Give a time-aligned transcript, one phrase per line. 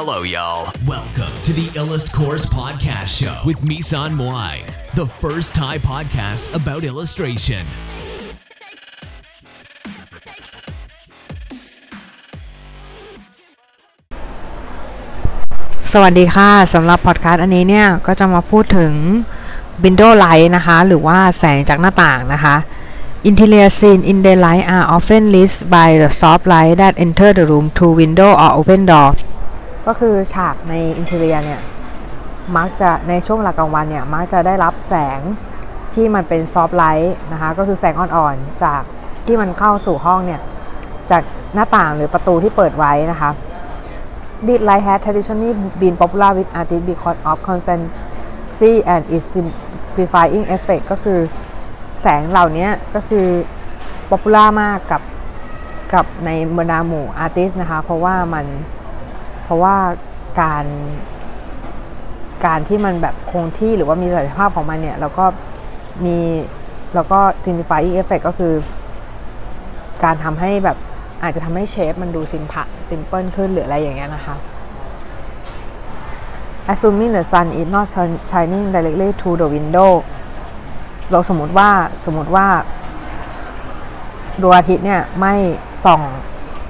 [0.00, 0.64] Hello, y'all.
[0.86, 4.54] Welcome to the Illust Course Podcast Show with Misan Moai,
[4.94, 7.64] the first Thai podcast about illustration.
[15.92, 18.92] สวัสดีค่ะสำหรับพอดคาสต์อันนี้เนี่ย ก็จะมาพูดถึง
[19.84, 22.56] window light นะคะ หรือว่าแสงจากหน้าต่างนะคะ
[23.28, 27.66] Interior scene in daylight are often lit by the soft light that enter the room
[27.76, 29.10] through window or open door
[29.88, 31.60] ก็คือฉากใน interior เนี่ย
[32.56, 35.20] มักจะในช่วงเวลากลางวันเนี่ยมักจะได้รับแสง
[35.94, 38.82] ที่มันเป็น soft light นะคะก็คือแสงอ่อนๆจาก
[39.26, 40.40] ที่มันเข้าสู่ห้องเนี่ย
[41.10, 41.22] จาก
[41.54, 43.30] หน้าต่างหรือประตูที่เปิดไว้นะคะ
[44.46, 50.84] This light has traditionally been popular with artists because of consistency and its simplifying effect
[50.92, 51.18] ก็คือ
[52.02, 53.26] แสงเหล่านี้ก็คือ
[54.10, 55.02] popular มากกับ
[55.94, 58.46] กับในบรรดาหมู่อาร์ติสนะคะ เพราะว่ามัน
[59.48, 59.76] เพราะว่า
[60.42, 60.64] การ
[62.46, 65.24] การที่มันแบบคงที่หรือว่ามีศักยภาพของมันเนี่ยแล้วก็
[66.04, 66.18] มี
[66.94, 68.54] แล้วก็ simplifying effect ก็คือ
[70.04, 70.76] การทำให้แบบ
[71.22, 74.34] อาจจะทำให้เชฟมันดูซิมพะซิมเพิลขึ้นหรืออะไรอย่างเงี้ยนะคะ
[76.72, 77.86] assuming the sun is not
[78.30, 79.90] shining directly to the window
[81.10, 81.70] เราสมมติว่า
[82.04, 82.46] สมมติว่า
[84.42, 85.34] ดวงอาทิตย์เนี่ยไม่
[85.84, 86.00] ส่อง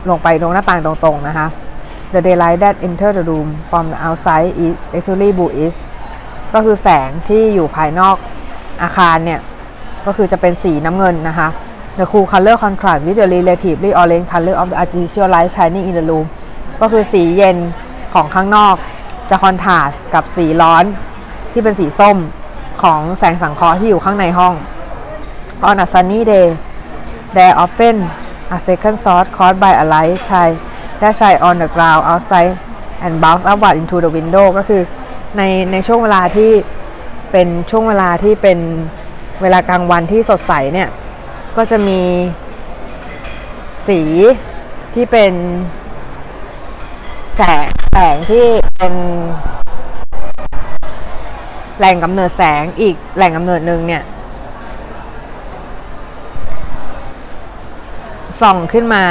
[0.08, 1.48] ลงไปตรงหน้าต่างตรงๆนะคะ
[2.12, 5.76] the daylight that enter the room from the outside is actually bluish
[6.54, 8.16] ก็คือแสงที่อยู่ภายนอก
[8.82, 9.40] อาคารเนี่ย
[10.06, 11.48] ก็คือจะเป็นสีน้ำเงินนะคะ
[11.98, 15.94] the cool color contrast with the relatively orange color of the artificial light shining in
[15.98, 16.26] the room
[16.80, 17.56] ก็คือสีเย็น
[18.14, 18.76] ของข้างนอก
[19.30, 20.84] จะคอนทราสกับสีร้อน
[21.52, 22.16] ที่เป็นสีส้ม
[22.82, 24.54] ของแสงสังเคราะห์ที่อยู่ข้างในห้อง
[25.68, 26.48] On a sunny day
[27.36, 27.96] there often
[28.56, 30.56] a second source caused by a light shine
[31.00, 32.52] that shine on the ground outside
[33.04, 34.82] and bounce upward into the window ก็คือ
[35.36, 36.50] ในในช่วงเวลาที่
[37.32, 38.58] เป็นช่วงเวลาที่เป็น
[39.42, 40.88] เวลากลางวันที่สดใสเนี่ย
[41.56, 42.00] ก็จะมี
[43.86, 44.00] สี
[44.94, 45.32] ที่เป็น
[47.36, 48.94] แสงแสงที่เป็น
[51.78, 54.02] แหล่งกำเนิดแสงอีกแหล่งกำเนิดหนึ่งเนี่ย
[58.40, 59.04] ส่องขึ้นมา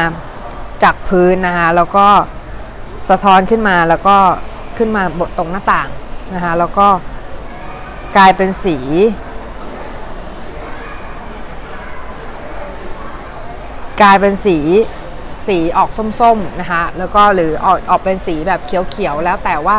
[0.84, 2.08] จากพื้นนะคะแล้วก็
[3.10, 4.18] สะท้อนขึ้นมาแล้วก็
[4.78, 5.90] ขึ้นมาบตรงหน้าต่าง
[6.34, 6.88] นะคะแล้วก็
[8.18, 8.78] กลายเป็นสี
[14.02, 14.58] กลายเป็นสี
[15.48, 15.90] สีออก
[16.22, 19.78] ส้มๆนะคะแล้วก็หรือออกออกเป็นสีแบบเขียวๆแล้วแต่ว่า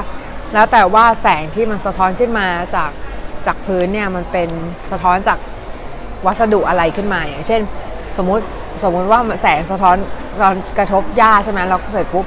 [0.53, 2.91] แล้วแต่ว่าแสงที่มันสะท้อนขึ้นมาจาก
[3.47, 4.49] จากพื้นเนี่ยมันเป็น
[4.91, 5.39] สะท้อนจาก
[6.27, 7.63] วัสดุอะไรขึ้นมาอย่างเช่น
[8.17, 8.45] สมมุติ
[8.83, 9.97] สมมุติว่าแสงสะท้อน
[10.41, 12.27] ตอนกระทบหญ้าใช่ไหมเราเสร็จปุ๊บ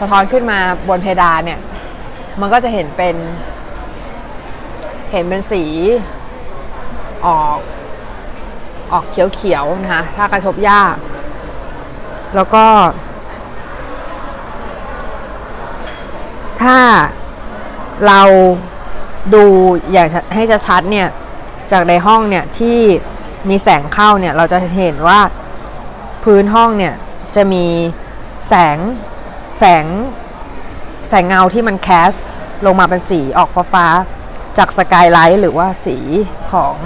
[0.00, 0.58] สะท้อนขึ้นมา
[0.88, 1.58] บนเพดานเนี่ย
[2.40, 3.16] มันก็จะเห็นเป็น
[5.12, 5.62] เห็นเป็นสี
[7.26, 7.58] ออก
[8.92, 10.82] ออกเขียวๆนะคะถ้ากระทบหญ้า
[12.34, 12.66] แล้วก็
[16.62, 16.78] ถ้า
[18.06, 18.20] เรา
[19.34, 19.44] ดู
[19.92, 21.08] อยากให้ชัดๆเนี่ย
[21.72, 22.78] จากในห้องเนี่ยที่
[23.48, 25.20] มีแสงเข้าเนี่ย เราจะเห็นว่า
[26.24, 26.94] พื้นห้องเนี่ย
[27.36, 27.64] จะมี
[28.48, 28.78] แสง
[29.58, 29.84] แสง
[31.08, 32.12] แสงเงาที่มันแคส
[32.66, 35.96] ลงมาเป็นสีออกฟ้าๆจากสกายไลท์หรือว่าสี
[36.52, 36.76] ของ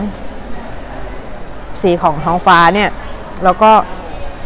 [1.82, 2.90] สีของท้องฟ้าเนี่ย
[3.44, 3.70] แล้วก็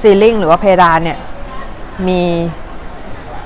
[0.00, 1.18] ซีลิงหรือว่าเพดานเนี่ย
[2.08, 2.22] มี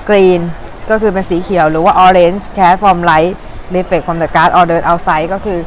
[0.09, 0.41] กรีน
[0.89, 3.33] ก็คือเป็นสีเขียวหรือว่า orange cast from light
[3.75, 5.59] reflect from the glass or dirt outside ก็คือ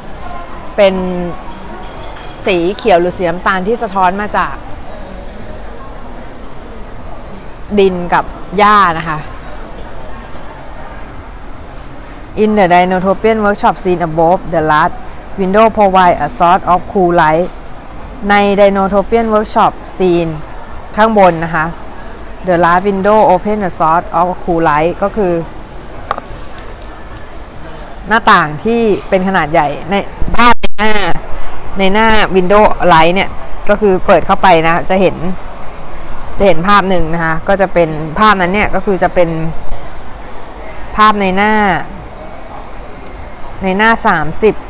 [0.77, 0.95] เป็น
[2.47, 4.55] สีเขียวหรือสีน้ำตาลที่สะท้อนมาจาก
[7.79, 8.25] ดินกับ
[8.59, 9.19] หญ้านะคะ
[12.43, 14.95] In the Dinotopian workshop scene above the last
[15.41, 17.47] window provide a sort of cool light
[18.31, 20.31] ใน Dinotopian workshop scene
[20.97, 21.67] ข้างบนนะคะ
[22.49, 25.33] The last window open a sort of cool light ก็คือ
[28.09, 29.95] หน้าต่างที่เป็นขนาดใหญ่ใน
[30.37, 30.93] ภาพในหน้า
[31.79, 33.31] ในหน้า window light เนี่ย
[33.69, 35.17] ก็คือเปิดเข้าไปนะ จะเห็น
[36.43, 37.91] จะเห็นภาพหนึ่งนะคะก็จะเป็น
[38.21, 39.29] ภาพนั้นเนี่ยก็คือจะเป็น
[40.97, 41.55] ภาพในหน้า
[43.63, 43.91] ในหน้า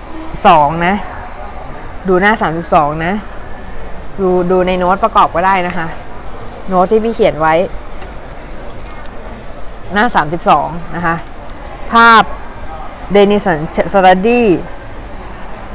[0.02, 0.96] 32 นะ
[2.08, 2.32] ดูหน้า
[2.68, 3.14] 32 นะ
[4.20, 5.86] ดูดูในโน้ตประกอบก็ได้นะคะ
[6.68, 7.54] โน้ตที่พี่เขียนไว้
[9.92, 10.06] หน้า
[10.50, 11.14] 32 นะคะ
[11.92, 12.22] ภาพ
[13.14, 13.58] Denison
[13.92, 14.40] Study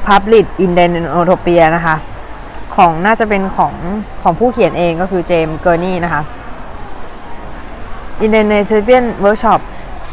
[0.08, 1.96] Public in d e n o t o p i a นะคะ
[2.76, 3.74] ของน่าจะเป็นของ
[4.22, 6.24] ของผู้เขียนเองก็คือเจมส์เกอร์นี่นะคะ
[8.24, 9.62] In the n a t i v i a n Workshop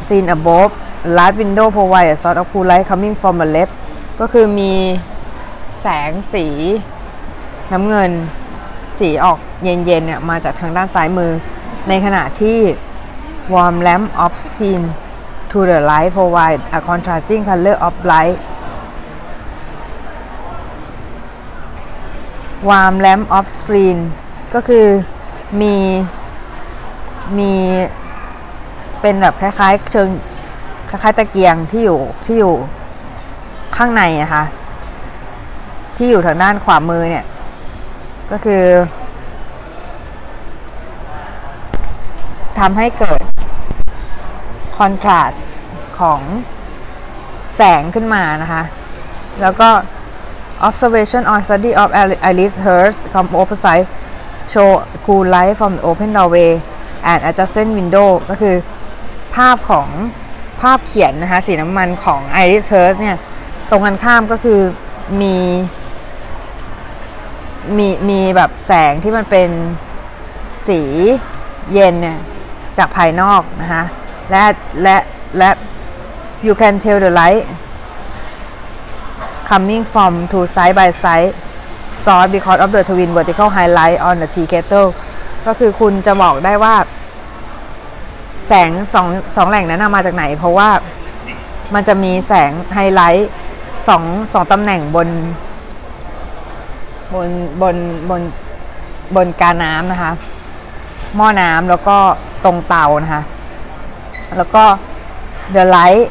[0.09, 0.71] seen above
[1.17, 3.75] large window provide a sort of cool light coming from a left
[4.21, 4.73] ก็คือมี
[5.81, 6.47] แสงสี
[7.73, 8.11] น้ำเงิน
[8.99, 11.33] สีออกเย็นๆเนี่ยมาจากทางด้านซ้ายมือ
[11.89, 12.59] ในขณะที่
[13.53, 14.83] warm lamp of seen
[15.51, 18.37] to the light provide a contrasting color of light
[22.69, 23.99] warm lamp of screen
[24.55, 24.87] ก็คือ
[25.61, 25.75] มี
[27.39, 27.53] มี
[29.01, 30.09] เป็นแบบคล้ายๆ เชิง
[30.89, 32.55] คล้ายๆตะเกียงที่อยู่ที่อยู่
[33.77, 34.45] ข้างในนะคะ
[35.97, 37.25] ที่อยู่ทางด้านขวามือเนี่ย
[38.31, 38.65] ก็คือ
[42.59, 43.21] ทำให้เกิด
[44.79, 45.47] คอนทราสต์
[45.99, 46.21] ของ
[47.55, 48.63] แสงขึ้นมานะคะ
[49.43, 49.69] แล้วก็
[50.69, 51.89] observation or study of
[52.29, 53.87] Alice Hurst composite
[54.53, 54.71] show
[55.05, 56.51] cool light from the open doorway
[57.11, 58.57] and adjacent window ก็คือ
[59.35, 59.89] ภาพของ
[60.61, 63.17] ภาพเขียนนะคะสีน้ำมันของ Iris Hurst เนี่ย
[63.71, 64.61] ตรงกันข้ามก็คือ
[65.21, 65.37] มี
[67.77, 69.51] มีมีแบบแสงที่มันเป็น
[70.69, 70.81] สี
[71.73, 72.19] เย็นเนี่ย
[72.79, 73.85] จากภายนอกนะคะ
[74.31, 74.45] และ
[74.83, 74.97] และ
[75.39, 75.51] และ
[76.47, 77.43] you can tell the light
[79.53, 81.33] coming from two side by side
[82.05, 84.89] source because of the twin vertical highlight on the tea kettle
[85.47, 86.75] ก็คือคุณจะบอกได้ว่า
[88.49, 89.07] แสงสอง
[89.37, 90.69] สองแหล่งนั้นมาจากไหน เพราะว่า
[91.75, 93.31] มันจะมีแสงไฮไลท์
[93.89, 94.03] สอง
[94.33, 95.09] สองตำแหน่งบน
[97.15, 97.29] บน
[97.63, 97.77] บน
[98.11, 98.23] บน
[99.17, 100.13] บนกาน้ำนะคะ
[101.17, 101.97] หม้อน้ำแล้วก็
[102.45, 103.23] ตรงเตานะคะ
[104.37, 104.65] แล้วก็
[105.55, 106.05] the light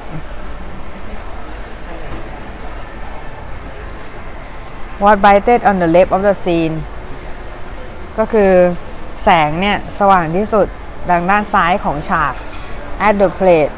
[5.04, 6.76] what brighted on the left of the scene
[8.18, 8.52] ก็คือ
[9.24, 10.68] แสงเนี่ย สว่างที่สุด
[11.10, 12.34] ดังด้านซ้ายของฉาก
[13.08, 13.74] at the plate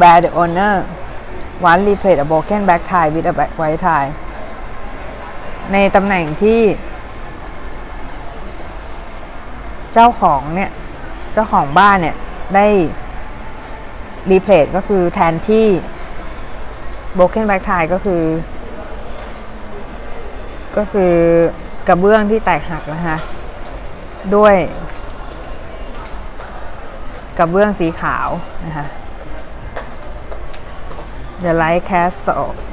[0.00, 0.74] where the owner
[1.70, 4.10] one replayed a broken back tie with a back white tie
[5.72, 6.60] ในตำแหน่งที่
[9.94, 10.70] เจ้าของเนี่ย
[11.32, 12.16] เจ้าของบ้านเนี่ย
[12.54, 12.66] ได้
[14.30, 15.66] รีเพลทก็คือแทนที่
[17.16, 18.22] broken back tie ก็คือ
[20.76, 21.14] ก็คือ
[21.88, 23.18] กระเบื้องที่แตกหักนะคะ
[24.34, 24.56] ด้วย
[27.38, 28.28] กระเบื้องสีขาว
[28.66, 28.86] นะคะ
[31.44, 32.16] The light cast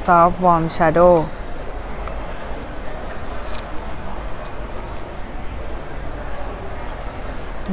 [0.06, 1.14] soft warm shadow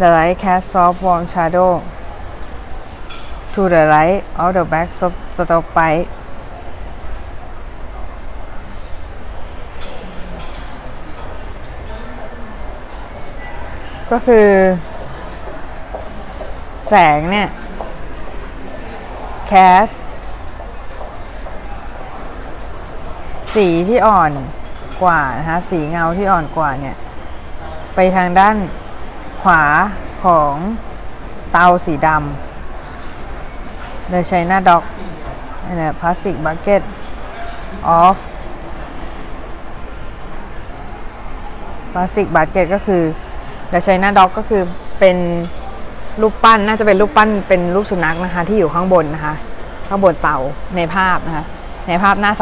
[0.01, 1.71] The light cast soft warm shadow
[3.53, 4.89] to the right of the back
[5.37, 6.07] stovepipe
[14.11, 14.49] ก็คือ
[16.89, 17.49] แสงเนี่ย
[19.47, 19.53] แค
[19.85, 19.87] ส
[23.55, 24.33] สีที่อ่อน
[25.03, 26.97] กว่านะคะสีเงาที่อ่อนกว่าเนี่ย
[27.95, 28.57] ไปทางด้าน
[29.43, 29.63] ขวา
[30.25, 30.55] ของ
[31.53, 34.85] เตาสีดำ The China Dog
[35.69, 36.83] and a plastic bucket
[38.01, 38.17] of
[41.93, 43.05] plastic bucket ก็คือ
[43.73, 44.63] The China Dog ก็คือ
[44.99, 45.17] เป็น
[46.21, 49.35] รูปปั้นน่าจะเป็นรูปปั้นเป็นรูปสุนัขนะคะ ที่อยู่ข้างบนนะคะ
[49.89, 50.39] ข้างบนเตา
[50.77, 51.45] ในภาพนะคะ
[51.89, 52.41] ในภาพหน้า 33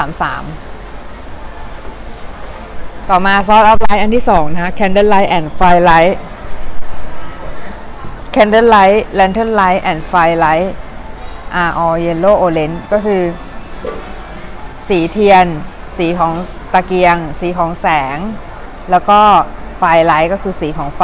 [3.10, 6.14] ต่อมาซอสออฟไลท์อันที่ 2 นะคะ Candle Light and Firelight
[8.34, 10.68] Candle Light Lantern Light and Firelight
[11.62, 13.22] are all yellow orange ก็คือ
[14.88, 15.46] สีเทียน
[15.96, 16.32] สีของ
[16.72, 18.18] ตะเกียง สีของแสง
[18.90, 19.20] แล้วก็
[19.78, 21.02] ไฟไลท์ก็คือสีของไฟ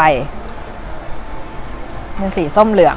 [2.16, 2.96] เป็นสีส้มเหลือง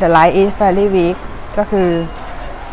[0.00, 1.16] The light is fairly weak
[1.58, 1.88] ก็คือ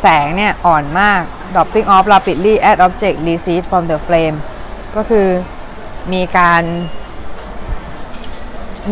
[0.02, 1.22] แสงเนี่ย อ่อนมาก
[1.54, 4.38] dropping off rapidly as object recede from the flame
[4.96, 5.28] ก็คือ
[6.14, 6.64] มีการ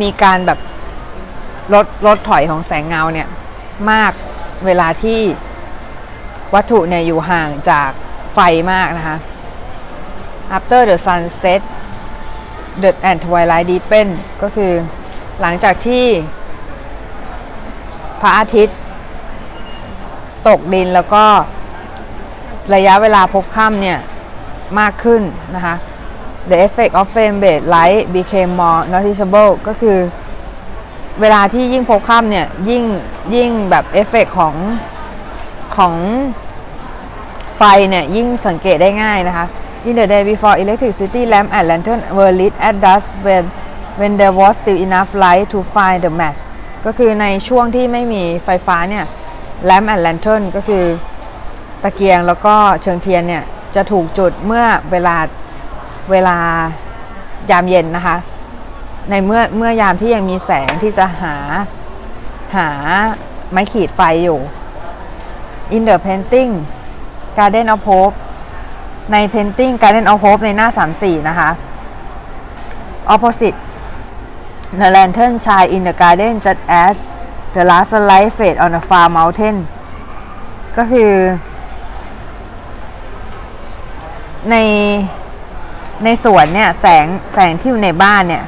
[0.01, 0.59] มีการแบบ
[1.73, 3.27] ลดลดถอยของแสงเงาเนี่ย
[3.91, 4.11] มาก
[4.65, 5.19] เวลาที่
[6.53, 7.89] วัตถุเนี่ย อยู่ห่างจาก
[8.33, 8.39] ไฟ
[8.71, 9.17] มากนะคะ
[10.55, 11.61] after the sunset
[12.81, 14.07] the and twilight deepen
[14.41, 14.71] ก็คือ
[15.41, 16.05] หลังจากที่
[18.21, 18.77] พระอาทิตย์
[20.47, 21.25] ตกดินแล้วก็
[22.73, 23.99] ระยะเวลาพบค่ำเนี่ย
[24.79, 25.21] มากขึ้น
[25.55, 25.75] นะคะ
[26.49, 29.97] the effect of flame based light became more noticeable ก็คือ
[31.21, 32.83] เวลาที่ยิ่งพลบค่ำเนี่ย ยิ่ง
[33.35, 34.55] ยิ่งแบบเอฟเฟกของ
[35.75, 35.93] ของ
[37.57, 39.45] ไฟเนี่ย ยิ่งสังเกตได้ง่ายนะคะ
[39.83, 43.45] In the day before electricity lamp and lantern were lit at dusk when
[43.99, 46.39] when there was still enough light to find the match
[46.85, 49.05] ก็คือในช่วงที่ไม่มีไฟฟ้าเนี่ย
[49.65, 50.83] lamp and lantern ก็คือ
[51.83, 53.43] ตะเกียงแล้วก็เชิงเทียนเนี่ย
[53.75, 55.15] จะถูกจุดเมื่อเวลา
[56.11, 56.37] เวลา
[57.49, 58.17] ยามเย็นนะคะ
[59.09, 61.35] ในเมื่อเมื่อยามที่ยังมีแสงที่จะหา
[62.55, 62.69] หา
[63.51, 64.39] ไม้ขีดไฟอยู่
[65.75, 66.51] In the painting
[67.37, 68.15] Garden of Hope
[69.11, 70.67] ใน painting Garden of Hope ในหน้า
[70.97, 71.49] 34 นะคะ
[73.13, 73.57] opposite
[74.79, 76.95] the lantern shine in the garden just as
[77.55, 79.55] the last light fade on a far mountain
[80.77, 81.11] ก็คือ
[84.49, 84.55] ใน
[86.03, 88.45] ในสวนเนี่ย แสงแสงที่อยู่ในบ้านเนี่ย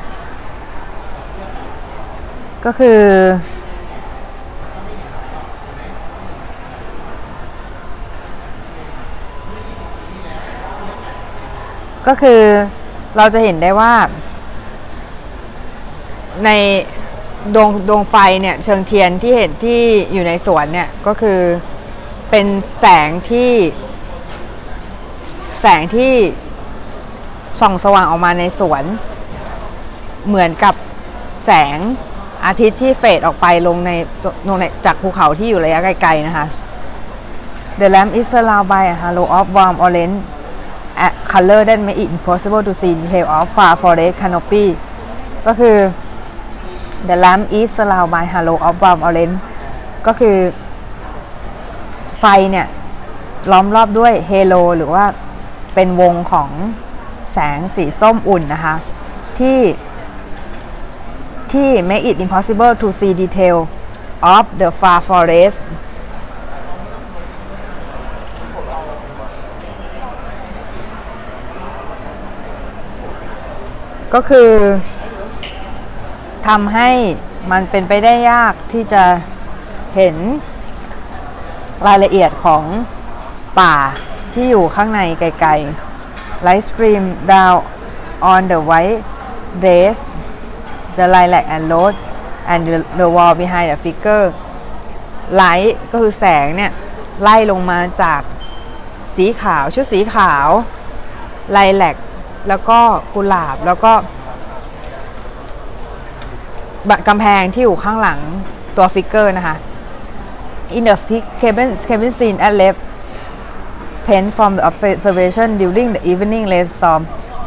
[2.65, 2.99] ก็คือ
[12.07, 12.41] ก็คือ
[13.17, 13.93] เราจะเห็นได้ว่า
[16.45, 16.49] ใน
[17.55, 19.81] ดวงดวงไฟเนี่ยเชิงเทียนที่เห็นที่
[20.13, 21.39] อยู่ในสวนเนี่ยก็คือ
[22.29, 22.47] เป็น
[22.79, 23.51] แสงที่
[25.61, 26.13] แสงที่
[27.59, 28.83] ส่องสว่างออกมาในสวน
[30.27, 30.75] เหมือนกับ
[31.45, 31.77] แสง
[32.45, 33.91] อาทิตย์ที่เฟดออกไปลงใน
[34.47, 36.45] ลงในจากภูเขาที่อยู่ระยะไกลๆนะคะ
[37.79, 40.17] The lamp is surrounded by a halo of warm orange
[41.31, 44.65] color that make it impossible to see detail of far forest canopy
[45.47, 45.77] ก็คือ
[47.07, 49.35] the lamp is surrounded by halo of warm orange
[50.07, 50.37] ก็คือ
[52.19, 52.67] ไฟเนี่ย
[53.51, 55.05] ล้อมรอบด้วยเฮโลหรือว่า
[55.75, 56.49] เป็นวงของ
[57.31, 58.75] แสงสีส้มอุ่นนะคะ
[59.39, 59.59] ที่
[61.51, 63.57] ที่ make it impossible to see detail
[64.35, 65.57] of the far forest
[74.13, 74.51] ก็คือ
[76.47, 76.89] ทำให้
[77.51, 79.03] มันเป็นไปได้ยากที่จะ
[79.95, 80.15] เห็น
[81.87, 82.63] รายละเอียดของ
[83.59, 83.75] ป่า
[84.33, 87.59] ที่อยู่ข้างในไกลๆ Light stream down
[88.31, 88.99] on the white
[89.63, 89.97] dress
[90.97, 91.95] the lilac and road
[92.51, 94.27] and the, the wall behind the figure
[95.41, 96.71] light ก็คือแสงเนี่ย
[97.21, 98.21] ไล่ลงมาจาก
[99.15, 100.47] สีขาวชุดสีขาว
[101.51, 101.59] ไล
[102.47, 102.79] แล้วก็
[103.13, 103.93] กุหลาบแล้วก็
[107.07, 108.19] กำแพงที่อยู่ข้างหลัง
[108.77, 109.55] ตัว figure นะคะ
[110.77, 110.95] In the
[111.41, 112.79] cabin cabin scene at left
[114.05, 117.01] paint from the observation during the evening rain storm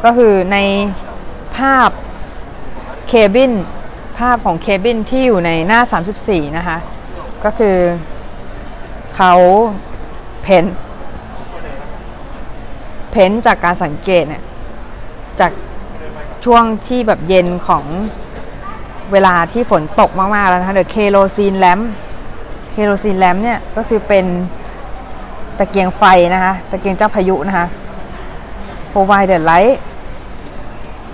[0.04, 0.58] ก็คือใน
[1.56, 1.90] ภาพ
[3.08, 3.52] cabin
[4.18, 5.80] ภาพของ cabin ที่อยู่ในหน้า
[6.18, 6.78] 34 นะคะ
[7.44, 7.76] ก็คือ
[9.16, 9.34] เขา
[10.42, 10.64] เพ้น
[13.10, 14.42] เพ้นจากการสังเกตเนี่ย
[15.40, 15.52] จาก
[16.44, 17.84] ช่วงที่แบบเย็นของ
[19.12, 21.80] เวลาที่ฝนตกมากๆแล้วนะคะเดอะเคโรซีนแลม
[22.72, 24.26] เคโรซีนแลมเนี่ยก็คือเป็น
[25.58, 26.02] ตะเกียงไฟ
[26.34, 27.66] นะคะ ตะเกียงเจ้าพายุนะคะ
[28.92, 29.76] provide the light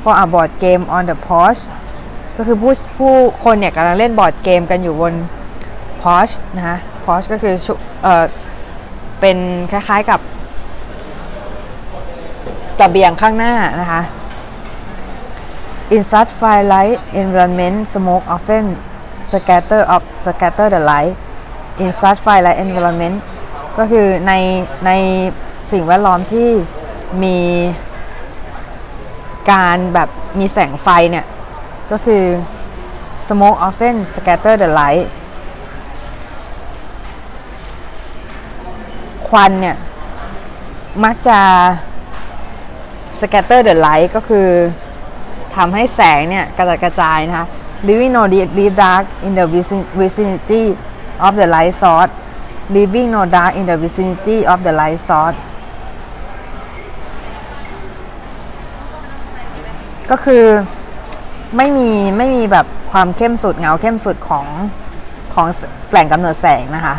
[0.02, 1.61] for a board game on the porch
[2.37, 3.12] ก็คือผู้ผู้
[3.45, 5.14] คนเนี่ยกำลังเล่นบอร์ดเกมกันอยู่บน
[6.02, 7.55] porch นะคะ porch ก็คือ
[8.02, 8.25] เออ
[9.21, 9.37] เป็น
[9.73, 10.21] คล้ายๆกับ
[12.81, 14.02] ระเบียงข้างหน้านะคะ
[15.97, 18.64] In such firelight environment smoke often
[19.31, 21.14] scatter of scatter the light
[21.83, 23.17] in such firelight environment
[23.79, 24.33] ก็คือใน
[24.87, 24.91] ใน
[25.73, 26.49] สิ่งแวดล้อมที่
[27.25, 27.38] มี
[29.50, 31.26] การแบบมีแสงไฟเนี่ย
[31.91, 32.23] ก็คือ
[33.29, 35.07] smoke often scatter the light
[39.29, 39.76] ควันเนี่ย
[41.05, 41.38] มักจะ
[43.23, 44.49] scatter the light ก็คือ
[45.57, 47.47] ทำให้แสงเนี่ยกระจัดกระจายนะคะ
[47.87, 49.47] leaving no deep dark in the
[50.00, 50.64] vicinity
[51.26, 52.12] of the light source
[52.75, 55.38] leaving no dark in the vicinity of the light source
[60.11, 60.45] ก็คือ
[61.57, 64.47] ไม่มีไม่มีแบบความเข้มสุดเงาเข้มสุดของ
[65.35, 65.47] ของ
[65.91, 66.95] แหล่งกำเนิดแสงนะคะ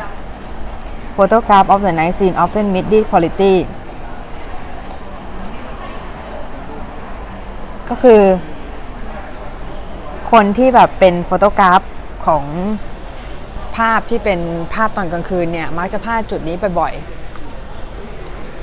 [1.16, 3.54] photograph of the night scene often mid quality
[7.96, 8.24] ก็คือ
[10.32, 11.82] คนที่แบบเป็นโฟโตกราฟ
[12.26, 12.44] ของ
[13.78, 14.40] ภาพที่เป็น
[14.74, 16.94] ภาพตอนกลางคืนเนี่ย มักจะพลาดจุดนี้ไปบ่อย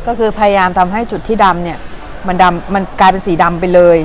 [0.07, 1.79] ก็คือพยายามทำให้จุดที่ดำเนี่ย
[2.27, 3.99] มันดำมันกลายเป็นสีดำไปเลย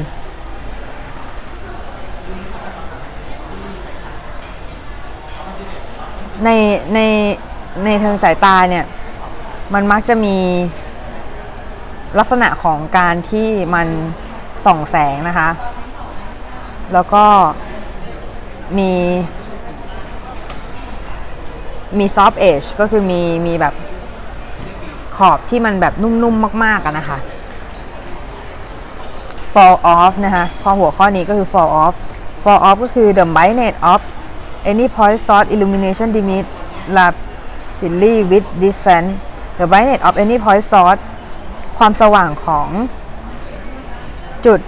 [6.43, 6.49] ใน
[6.93, 6.99] ใน
[7.83, 8.85] ในทิงสายตาเนี่ย
[9.73, 10.37] มันมักจะมี
[12.17, 13.89] ลักษณะของการที่มัน
[14.65, 15.49] ส่องแสงนะคะ
[16.93, 17.25] แล้วก็
[18.77, 18.91] มี
[21.97, 23.73] มีซอฟต์เอชก็คือมีมีแบบ
[25.17, 27.17] ขอบที่มันแบบนุ่มๆมากๆอะนะคะ
[29.53, 31.95] fall off นะคะพอหัวข้อนี้ก็คือ fall off
[32.43, 34.01] fall off ก็คือ the brightness of
[34.71, 36.49] any point source illumination diminish
[36.97, 39.11] rapidly with distance
[39.59, 41.01] the brightness of any point source
[41.77, 42.67] ความสว่างของ
[44.45, 44.59] จุด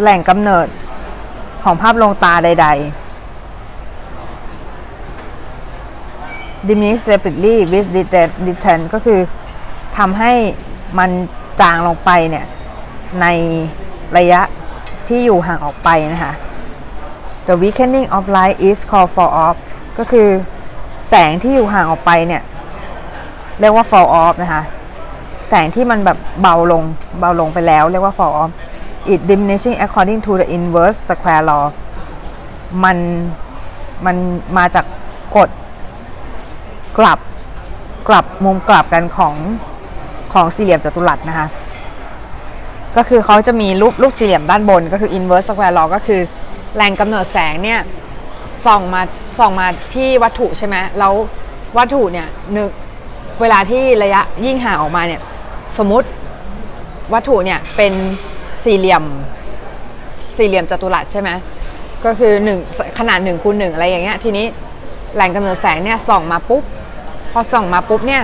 [0.00, 0.66] แหล่งกำเนิด
[1.64, 3.04] ของภาพลงตาใด ๆ
[6.68, 7.88] diminish rapidly with
[8.46, 9.20] distance ก็คือ
[9.98, 10.32] ทำให้
[10.98, 11.10] มัน
[11.60, 12.46] จางลงไปเนี่ย
[13.20, 13.26] ใน
[14.16, 14.40] ระยะ
[15.08, 16.32] ที่อยู่ห่างออกไปนะคะ
[17.46, 19.58] the weakening of light is called fall off
[19.98, 20.28] ก็คือ
[21.08, 22.42] แสงที่อยู่ห่างออกไปเนี่ย
[23.60, 24.62] เรียกว่า fall off นะคะ
[25.48, 26.82] แสงที่มันแบบเบาลง
[27.20, 28.52] เบาลงไปแล้ว เรียกว่า fall off
[29.12, 31.64] it diminishing according to the inverse square law
[32.84, 32.96] มัน
[34.06, 34.16] มัน
[34.58, 34.84] มาจาก
[35.36, 35.48] กฎ
[36.98, 37.18] กลับ
[38.08, 39.34] กลับมุมกลับกันของ
[40.32, 41.48] ของสี่เหลี่ยมจัตุรัสนะคะ
[42.96, 46.20] ก็คือเขาจะมีรูปรูปสี่เหลี่ยมด้านบนก็คือ inverse square law ก็คือ
[46.74, 47.80] แหล่งกำเนิดแสงเนี่ย
[48.66, 49.02] ส่องมา
[49.38, 51.12] ส่องมาที่วัตถุใช่ไหมแล้ว
[51.78, 52.70] วัตถุเนี่ยนึก
[53.40, 55.20] เวลาที่ระยะยิ่งห่างออกมาเนี่ย
[55.78, 56.08] สมมติ
[57.12, 57.92] วัตถุเนี่ยเป็น
[58.64, 59.04] สี่เหลี่ยม
[60.36, 61.30] สี่เหลี่ยมจัตุรัสใช่ไหม
[62.04, 62.32] ก็คือ
[62.64, 64.46] 1ขนาด1คูณ1อะไรอย่างเงี้ยทีนี้
[65.14, 66.62] แหล่งกำเนิดแสงเนี่ยส่องมาปุ๊บ
[67.32, 68.22] พอส่องมาปุ๊บเนี่ย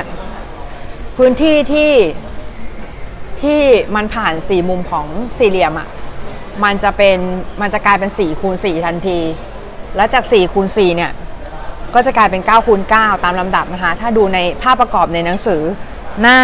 [1.16, 1.92] พื้นที่ที่
[3.42, 3.61] ที่
[3.94, 5.06] มันผ่านสี่มุมของ
[5.38, 5.88] สี่เหลี่ยมอะ่ะ
[6.64, 7.18] มันจะเป็น
[7.61, 9.18] มันจะกลายเป็น4คูณ4ทันที
[9.97, 11.12] แล้วจาก4คูณ4เนี่ย
[11.94, 15.62] ก็จะกลายเป็น9คูณ9ตามลำดับนะคะ ถ้าดูในภาพประกอบในหนังสือ
[16.20, 16.38] หน้า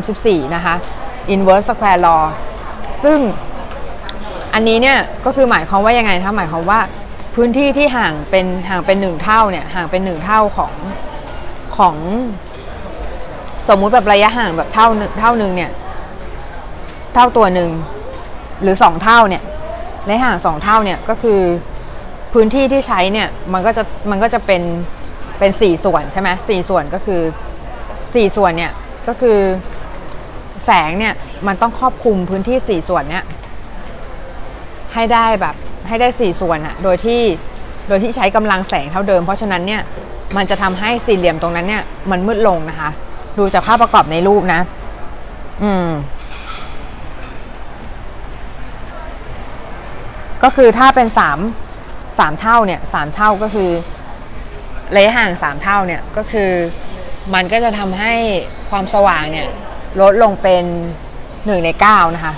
[0.00, 0.74] 34 นะคะ
[1.34, 2.24] inverse square law
[3.02, 3.18] ซึ่ง
[4.54, 6.80] อันนี้เนี่ยก็คือหมายความว่ายังไงคะหมายความว่า
[7.34, 10.72] พื้นที่ที่ห่างเป็นห่างเป็นหนึ่งเท่าเนี่ยห่างเป็นหนึ่งเท่าของ
[11.76, 11.96] ของ
[13.68, 14.86] สมมุติแบบระยะห่างแบบเท่า
[15.20, 15.70] เท่านึงเนี่ย
[17.14, 17.70] เท่าตัวหนึ่ง
[18.62, 19.42] หรือสองเท่าเนี่ย
[20.08, 21.40] ระยะห่างสองเท่าเนี่ยก็คือ
[22.32, 24.62] พื้นที่ที่ใช้เนี่ยมันก็จะมันก็จะเป็น
[25.38, 27.20] เป็นสี่ส่วนใช่ไหมสี่ส่วนก็คือ
[28.14, 28.72] สี่ส่วนเนี่ย
[29.08, 29.38] ก็คือ
[30.64, 31.14] แสงเนี่ย
[31.46, 33.24] มันต้องครอบคลุมพื้นที่ 4 ส่วนเนี่ย
[34.94, 35.54] ให้ได้แบบ
[35.88, 37.22] ให้ได้ 4 ส่วนอะโดยที่
[37.88, 39.82] โดยที่ใช้กำลังแสงเท่าเดิม เพราะฉะนั้นเนี่ย
[40.36, 42.90] มันจะทำให้สี่เหลี่ยมตรงนั้นเนี่ยมันมืดลงนะคะ
[43.38, 44.60] ดูจากภาพประกอบในรูปนะ
[45.62, 45.88] อืม
[50.42, 51.38] ก็คือถ้าเป็นสาม
[52.18, 53.70] สามเท่าเนี่ยสามเท่าก็คือ
[54.96, 56.50] ระยะห่างสามเท่าเนี่ยก็คือ
[57.32, 58.14] มันก็จะทำให้
[58.70, 59.48] ความสว่างเนี่ย
[60.00, 60.64] ลดลงเป็น
[61.16, 62.34] 1ใน9นะคะ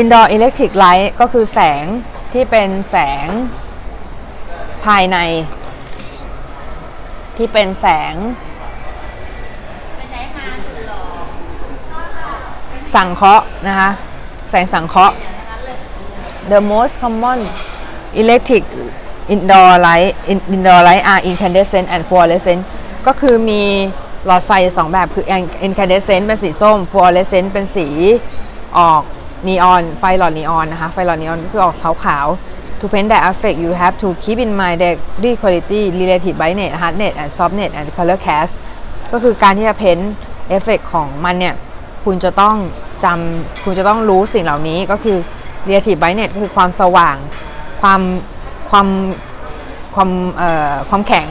[0.00, 1.84] Indoor Electric Light ก็คือแสง
[2.32, 3.26] ที่เป็นแสง
[4.84, 5.18] ภายใน
[7.36, 8.14] ที่เป็นแสง
[12.94, 13.90] สังเคราะห์นะคะ
[14.50, 15.14] แสงสังเคราะห์
[16.52, 17.40] the most common
[18.20, 18.64] electric
[19.34, 20.10] indoor light
[20.54, 22.62] indoor light are incandescent and fluorescent
[23.06, 23.62] ก็คือมี
[24.26, 25.24] หลอดไฟสองแบบคือ
[25.66, 27.86] incandescent เป็นสีส้ม fluorescent เป็นสี
[28.78, 29.02] ออก
[29.46, 32.26] นีออนไฟหลอดนีออนนะคะ ไฟหลอดนีออนก็คือออกขาวขาว
[32.80, 34.78] to paint that effect you have to keep in mind
[35.22, 38.52] the quality relative brightness hardness and softness and color cast
[39.12, 39.98] ก็คือการที่จะ paint
[40.48, 41.54] effect ของมันเนี่ย
[42.04, 42.56] คุณจะต้อง
[43.04, 45.18] จำคุณจะต้องรู้สิ่งเหล่านี้ก็คือ
[45.68, 47.16] relative brightness ก็คือความสว่าง
[47.80, 48.00] ความ
[48.70, 48.88] ความ
[49.94, 51.28] ความเอ่อความแข็ง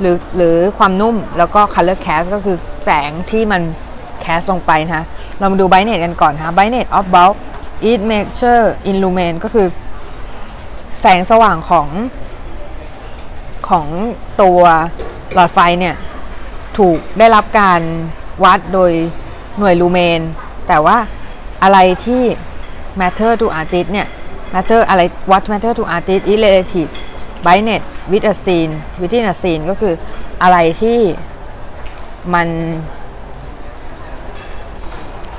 [0.00, 3.62] หรือหรือความนุ่มแล้วก็ color cast ก็คือแสงที่มัน
[4.24, 5.04] cast ลงไปนะคะ
[5.38, 7.34] เรามาดู brightness กันก่อนนะคะ brightness of bulb
[7.90, 9.66] is measure in lumen ก็คือ
[11.00, 11.88] แสงสว่างของ
[13.68, 13.86] ของ
[14.42, 14.60] ตัว
[15.34, 15.96] หลอดไฟเนี่ย
[16.78, 17.80] ถูกได้รับการ
[18.44, 18.92] วัดโดย
[19.58, 20.20] หน่วยลูเมน
[20.68, 20.96] แต่ว่า
[21.62, 22.22] อะไรที่
[23.00, 24.06] matter to artist เนี่ย
[24.54, 26.90] matter อะไร what matter to artist is relative
[27.44, 29.94] brightness with a scene within a scene ก็คือ
[30.42, 30.98] อะไรที่
[32.34, 32.48] มัน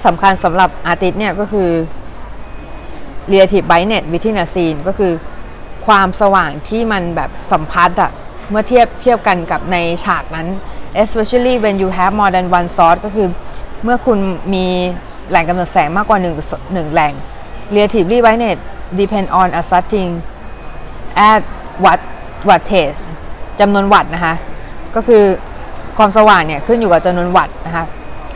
[0.06, 1.70] สำคัญสำหรับอาร์ติสเนี่ยก็คือ
[3.32, 5.14] relative brightness within a scene ก็คือ
[5.86, 8.12] ความสว่างที่มันแบบสัมพัทธ์อะ
[8.50, 10.48] เมื่อเทียบเทียบกันกับในฉากนั้น
[11.04, 13.28] especially when you have more than one source ก็คือ
[13.84, 14.20] เมื่อคุณ
[14.54, 14.66] มี
[15.30, 16.26] แหล่งกำเนิดแสงมากกว่า1ห
[16.78, 17.14] นึ่งแหล่ง
[17.76, 18.60] relative brightness
[19.00, 20.12] depend on a setting
[21.30, 21.42] at
[21.84, 22.00] watt
[22.50, 23.00] wattage
[23.60, 24.36] จำนวนวัตต์นะคะ
[24.96, 25.24] ก็คือ
[25.98, 27.86] ความสว่างเนี่ยขึ้นอยู่กับจำนวนวัตต์นะคะ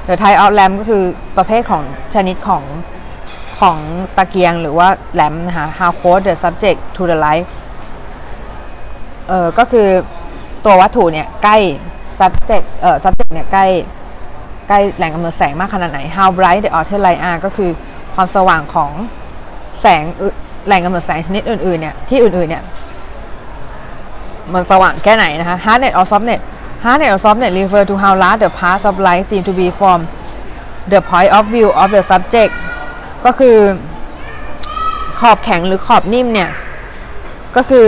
[0.08, 1.03] The type of lamp ก็คือ
[1.38, 2.63] ประเภทของชนิดของ
[3.60, 3.77] ของ
[4.17, 7.45] ตะเกียงหรือว่าแลมนะคะ How close the subject to the light
[9.27, 9.88] เออก็คือ
[10.65, 11.58] ตัววัตถุเนี่ยใกล้
[12.19, 13.65] subject เอ่อ subject เนี่ยใกล้
[14.67, 17.71] ใกล้แหล่งกำเนิดแสงมากขนาดไหน How bright the outer light are ก็คือ
[18.15, 18.91] ความสว่างของ
[19.82, 20.04] แสง
[20.65, 22.63] แหล่งกำเนิดแสงชนิดอื่นๆเนี่ยที่อื่นๆเนี่ย
[24.54, 26.39] มันสว่างแค่ไหนนะคะ hardnet or softnet
[26.84, 29.99] hardnet or softnet refer to how large the part of light seem to be from
[30.91, 32.54] the point of view of the subject
[33.25, 33.58] ก็คือ
[35.19, 36.49] ขอบแข็งหรือขอบนิ่มเนี่ย
[37.56, 37.86] ก็คือ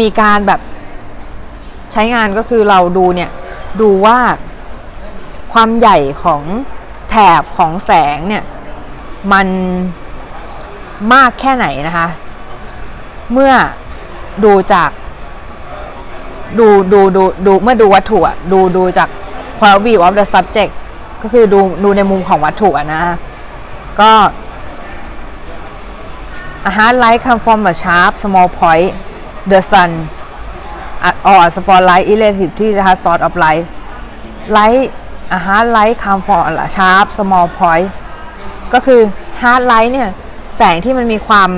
[0.00, 0.60] มีการแบบ
[1.92, 3.30] ใช้งานก็คือเราดูเนี่ย
[3.80, 4.18] ดูว่า
[5.52, 6.42] ความใหญ่ของ
[7.10, 8.44] แถบของแสงเนี่ย
[9.32, 9.46] มัน
[11.12, 12.08] มากแค่ไหนนะคะ
[13.32, 13.52] เมื่อ
[14.44, 14.90] ดูจาก
[16.58, 18.18] ดูดูดูดูเมื่อดูวัตถุ
[18.52, 19.08] ดูดูจาก
[19.58, 20.72] point of view of the subject
[21.22, 23.02] ก็คือดูดูในมุมของวัตถุนะ
[24.00, 24.12] ก็
[26.68, 28.90] a hard light come from a sharp small point
[29.52, 29.90] the sun
[31.26, 34.90] or spotlight relatively นะคะ source of light light a
[35.32, 37.90] hard light come from sharp small point
[38.72, 39.00] ก็คือ
[39.42, 40.10] hard light เนี่ย
[40.56, 41.50] แสงที่มันมีความ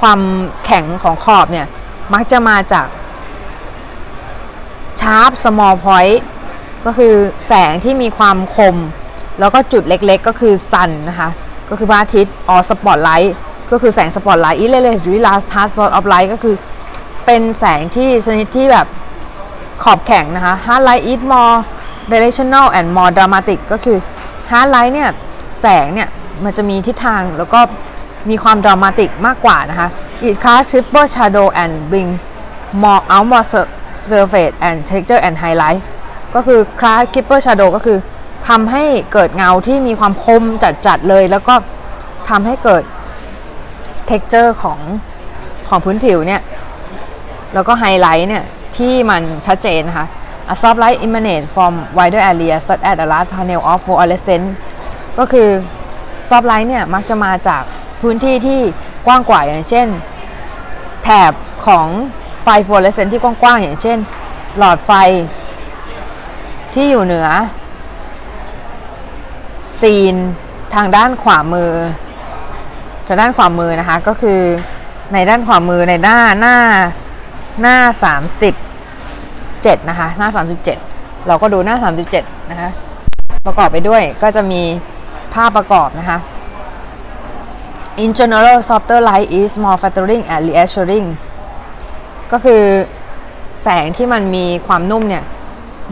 [0.00, 0.20] ความ
[0.64, 1.66] แข็งของขอบเนี่ย
[2.12, 2.86] มักจะมาจาก
[5.00, 6.22] sharp small point
[6.86, 7.14] ก็คือ
[7.46, 8.76] แสงที่มีความคม
[9.40, 11.28] แล้วก็จุดเล็กๆ ก็คือ sun นะคะ
[11.68, 13.34] ก็คือพระอาทิตย์ or spotlight
[13.70, 16.54] ก็คือแสงสปอตไลท์ relatively hard source of light ก็คือ
[17.26, 18.86] เป็นแสงที่ชนิดที่แบบ
[19.82, 21.56] ขอบแข็งนะคะ hard light is more
[22.12, 23.98] directional and more dramatic ก็คือ
[24.50, 25.10] hard light เนี่ย
[25.60, 26.08] แสงเนี่ย
[26.44, 27.60] มันจะมีทิศทางแล้วก็
[28.30, 29.88] มีความ dramatic มากกว่านะคะ
[30.28, 32.10] it casts triple shadow and bring
[32.82, 33.46] more out more
[34.10, 35.80] surface and texture and highlight
[36.34, 37.98] ก็คือ cast triple shadow ก็คือ
[38.48, 40.42] ทำให้เกิดเงาที่มีความคม
[40.86, 41.54] จัดๆเลย แล้วก็
[42.30, 42.82] ทำให้เกิด
[44.10, 44.78] texture ของ
[45.68, 46.40] ของพื้นผิวเนี่ย
[47.54, 48.44] แล้วก็ไฮไลท์เนี่ย
[48.76, 50.06] ที่มันชัดเจนนะคะ
[50.52, 54.46] A soft light emanate from wider area such as a large panel of fluorescent
[55.18, 55.48] ก็คือ
[56.28, 57.62] soft light เนี่ยมักจะมาจาก
[58.00, 58.60] พื้นที่ที่
[59.06, 59.86] กว้างกว่าอย่างเช่น
[61.02, 61.32] แถบ
[61.66, 61.86] ของ
[62.42, 63.98] ไฟฟลูออเรสเซนต์ที่กว้างๆอย่างเช่น
[64.58, 64.92] หลอดไฟ
[66.74, 67.28] ที่อยู่เหนือ
[69.80, 70.16] scene
[70.74, 71.72] ทางด้านขวามือ
[73.06, 74.40] ทางด้านขวามือนะคะก็คือ
[75.12, 76.56] ในด้านขวามือในหน้าหน้า
[77.60, 77.78] หน้า
[78.82, 80.28] 37 นะคะ หน้า
[80.82, 81.76] 37 เราก็ดูหน้า
[82.12, 82.70] 37 นะคะ
[83.46, 84.62] ประกอบไปด้วยก็จะมี
[85.34, 86.18] ภาพประกอบนะคะ
[88.02, 91.06] In general softer light is more flattering and reassuring
[92.32, 92.62] ก็คือ
[93.62, 95.24] แสงที่มันมีความนุ่มเนี่ย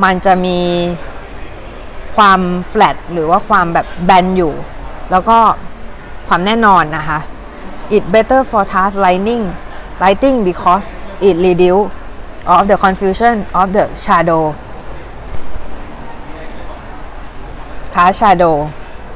[0.04, 0.58] มันจะมี
[2.16, 2.40] ความ
[2.72, 4.52] flat หรือว่าความแบบแบนอยู่
[5.10, 5.38] แล้วก็
[6.28, 7.18] ความแน่นอนนะคะ
[7.96, 9.44] it better for task lighting
[10.02, 10.86] lighting because
[11.20, 11.90] it reduce
[12.46, 14.54] of the confusion of the shadow
[17.94, 18.54] cast shadow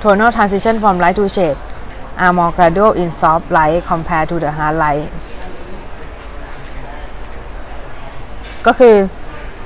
[0.00, 1.56] tonal transition from light to shade
[2.18, 5.08] are more gradual in soft light compared to the hard light
[8.66, 8.94] ก็คือ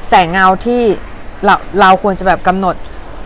[0.09, 0.83] แสงเงาที่
[1.44, 2.77] เราเราควรจะแบบกำหนด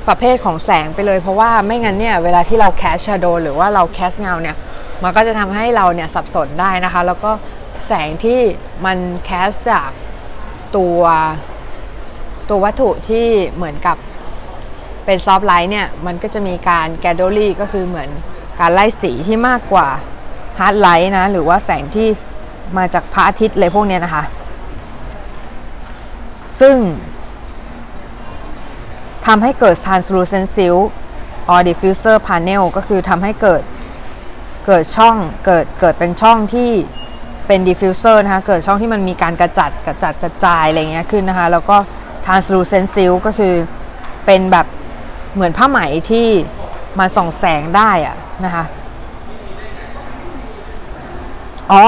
[0.09, 4.57] ประเภทของแสงไปเลย เพราะว่าไม่งั้นเนี่ย เวลาที่เราแคสชาโดหรือว่าเราแคสเงาเนี่ย
[5.03, 7.31] มันก็จะทำให้เราเนี่ย สับสนได้นะคะ แล้วก็
[7.87, 8.41] แสงที่
[8.85, 9.91] มัน cast จาก
[10.77, 11.01] ตัว
[12.49, 13.97] ตัววัตถุที่เหมือนกับ
[15.05, 18.09] เป็น soft light เนี่ย มันก็จะมีการ gradually ก็คือเหมือน
[18.61, 19.89] การไล่สีที่มากกว่า
[20.61, 22.09] hard light นะ หรือว่าแสงที่
[22.77, 24.25] มาจากพระอาทิตย์เลยพวกเนี้ยนะคะ
[26.61, 26.77] ซึ่ง
[29.27, 30.89] ทำให้เกิด translucent silk
[31.53, 33.63] or diffuser panel ก็คือทำให้เกิด
[34.67, 35.17] เกิดช่อง
[35.47, 36.71] เกิดเกิดเป็นช่องที่
[37.53, 41.77] เป็น diffuser นะคะ เกิดช่องที่มันมีการกระจัดกระจัดกระจายอะไรเงี้ยขึ้นนะคะ แล้วก็
[42.25, 43.55] translucent silk ก็คือ
[44.27, 44.67] เป็นแบบ
[45.35, 45.79] เหมือนผ้าไหม
[46.11, 46.27] ที่
[46.99, 48.65] มาส่องแสงได้อะนะคะ
[51.73, 51.83] อ๋อ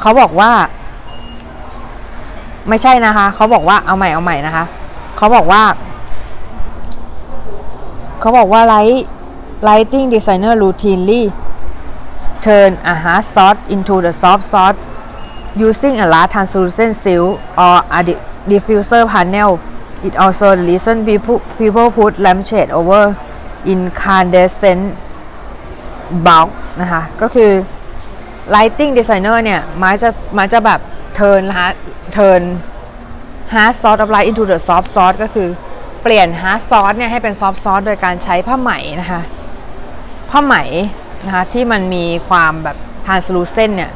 [0.00, 0.50] เขาบอกว่า
[2.68, 4.64] ไม่ใช่นะคะ เขาบอกว่าเอาใหม่เอาใหม่นะคะ
[5.16, 5.62] เขาบอกว่า
[8.20, 9.00] เขาบอกว่า light
[9.68, 11.22] lighting designer routinely
[12.46, 14.78] turn a hard source into the soft source
[15.66, 18.00] using a large translucent silk or a
[18.50, 19.52] diffuser panel
[20.06, 23.02] it also the reason people people put lampshade over
[23.72, 24.82] incandescent
[26.26, 26.48] bulb
[26.80, 27.50] นะคะ ก็คือ
[28.54, 30.80] lighting designer เนี่ยมักจะมักจะแบบ
[31.18, 31.42] turn
[32.16, 32.42] turn
[33.54, 35.48] hard source of light into the soft source ก็คือ
[36.02, 39.20] เปลี่ยน hard source เนี่ยให้เป็น soft source โดยการใช้ผ้าไหมนะคะ
[40.30, 40.54] ผ้าไหม
[41.26, 43.92] นะคะที่มันมีความแบบ translucent เนี่ย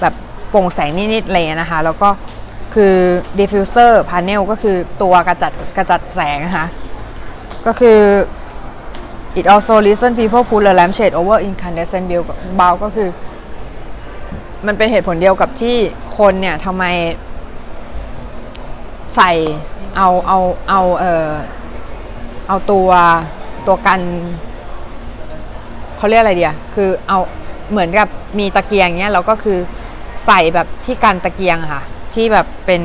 [0.00, 0.14] แบบ
[0.48, 2.08] โปร่งแสงนิดๆเลยนะคะ แล้วก็
[2.74, 2.94] คือ
[3.38, 6.66] diffuser panel ก็คือตัวกระจัดกระจัดแสงนะคะ
[7.66, 7.98] ก็คือ
[9.38, 12.06] it also listen people put a lampshade over incandescent
[12.58, 13.08] bulb ก็คือ
[14.66, 15.76] มันเป็นเหตุผลเดียวกับที่
[16.18, 16.84] คนเนี่ยทำไม
[19.16, 19.32] ใส่
[19.96, 21.28] เอาเอาเอาเออ
[22.48, 22.90] เอาตัว
[23.66, 24.00] ตัวกัน
[26.02, 27.18] เขาเรียกอะไรเดียคือเอา
[27.70, 29.58] เหมือนกับมีตะเกียงเนี้ยแล้วก็คือ
[30.26, 31.82] ใส่แบบที่กันตะเกียงค่ะ
[32.14, 32.82] ที่แบบเป็น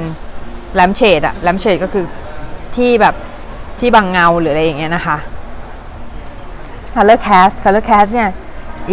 [0.73, 2.05] แลมเชดอะแลมเชดก็คือ
[2.75, 3.15] ที่แบบ
[3.79, 5.17] ที่บังเงาหรืออะไรอย่างเงี้ยนะคะ
[6.95, 8.29] color cast color cast เนี่ย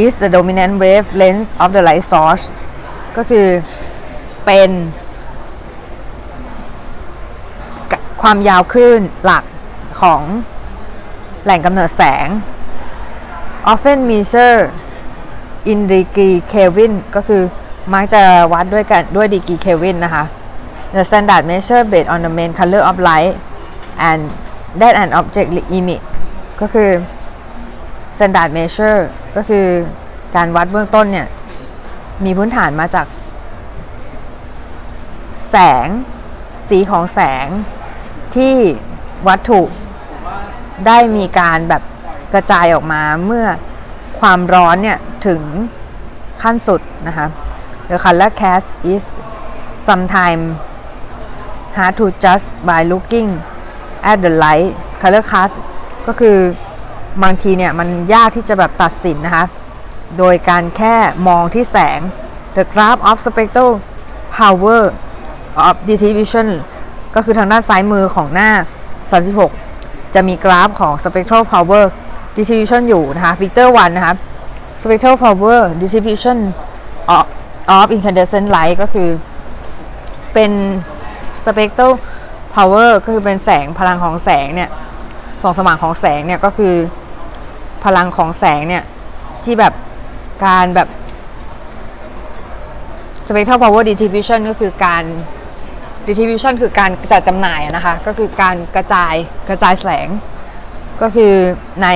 [0.02, 2.44] is the dominant wavelength of the light source
[3.16, 3.46] ก็คือ
[4.46, 4.70] เป็น
[8.22, 9.44] ความยาวคลื่นหลัก
[10.00, 10.22] ของ
[11.44, 12.28] แหล่งกำเนิดแสง
[13.72, 14.58] often measure
[15.70, 17.42] in degree Kelvin ก็คือ
[17.94, 18.22] มักจะ
[18.52, 20.24] วัดด้วยกันด้วยดีกรีเควินนะคะ
[20.94, 23.34] the standard measure based on the main color of light
[24.08, 24.20] and
[24.80, 25.48] that an object
[25.78, 26.02] emit
[26.60, 26.90] ก็คือ
[28.16, 28.98] standard measure
[29.36, 29.66] ก็คือ
[30.36, 31.28] การวัดเบื้องต้นเนี่ย
[32.24, 33.06] มีพื้นฐานมาจาก
[35.50, 35.88] แสง
[36.68, 37.46] สีของแสง
[38.34, 38.54] ที่
[39.28, 39.62] วัตถุ
[40.86, 41.82] ได้มีการแบบ
[42.34, 43.46] กระจายออกมาเมื่อ
[44.20, 45.40] ความร้อนเนี่ยถึง
[46.42, 47.26] ขั้นสุดนะคะ
[47.90, 49.04] The color cast is
[49.88, 50.44] sometimes
[51.76, 53.28] hard to judge by looking
[54.10, 54.70] at the light
[55.02, 55.54] color cast
[56.06, 56.36] ก็คือ
[57.22, 59.44] บางทีเนี่ยมันยากที่จะแบบตัดสินนะคะ
[60.18, 60.94] โดยการแค่
[61.28, 62.00] มองที่แสง
[62.56, 63.72] the graph of spectral
[64.38, 64.82] power
[65.66, 66.48] of distribution
[67.14, 68.50] ก็คือทางด้านซ้ายมือของหน้า
[69.32, 71.84] 36 จะมีกราฟของ spectral power
[72.36, 74.14] distribution อยู่นะคะ figure 1 นะคะ
[74.82, 76.38] spectral power distribution
[77.16, 77.26] of,
[77.76, 79.10] of incandescent light ก็คือ
[80.32, 80.50] เป็น
[81.44, 81.92] spectral
[82.54, 84.70] power ก็คือเป็นแสงพลังของแสงเนี่ย
[85.42, 86.74] ส่องสว่างของแสงเนี่ยก็คือ
[87.84, 88.84] พลังของแสงเนี่ย
[89.44, 89.74] ที่แบบ
[90.46, 90.88] การแบบ
[93.26, 95.04] spectral power distribution ก็คือการ
[96.06, 99.14] distribution คือการจายจำหน่ายนะคะ ก็คือการกระจาย
[99.48, 100.08] กระจายแสง
[101.02, 101.32] ก็คือ
[101.82, 101.88] ใน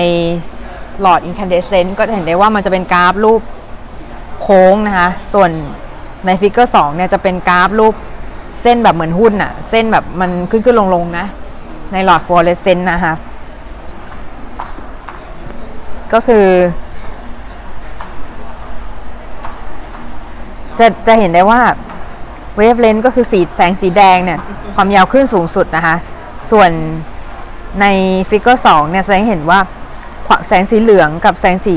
[1.01, 3.43] หลอด incandescent ก็จะเห็นได้ว่ามันจะเป็นกราฟรูป
[4.43, 5.51] โค้งนะคะ ส่วน
[6.27, 7.95] ใน figure 2เนี่ยจะเป็นกราฟรูป
[8.63, 11.27] เส้นแบบเหมือนหุ้นอะเส้นแบบมันขึ้นขึ้นลงลงนะ
[11.93, 13.15] ในหลอดฟลูออเรสเซนต์นะคะ
[16.13, 16.47] ก็คือ
[20.79, 21.61] จะจะเห็นได้ว่า
[22.57, 24.39] wavelength ก็คือสีแสงสีแดงเนี่ย
[24.75, 25.97] ความยาวขึ้นสูงสุดนะคะ
[26.51, 26.71] ส่วน
[27.81, 27.87] ใน
[28.29, 29.61] figure 2เนี่ยแสดงเห็นว่า
[30.49, 31.77] แสงสีเหลืองกับแสงสี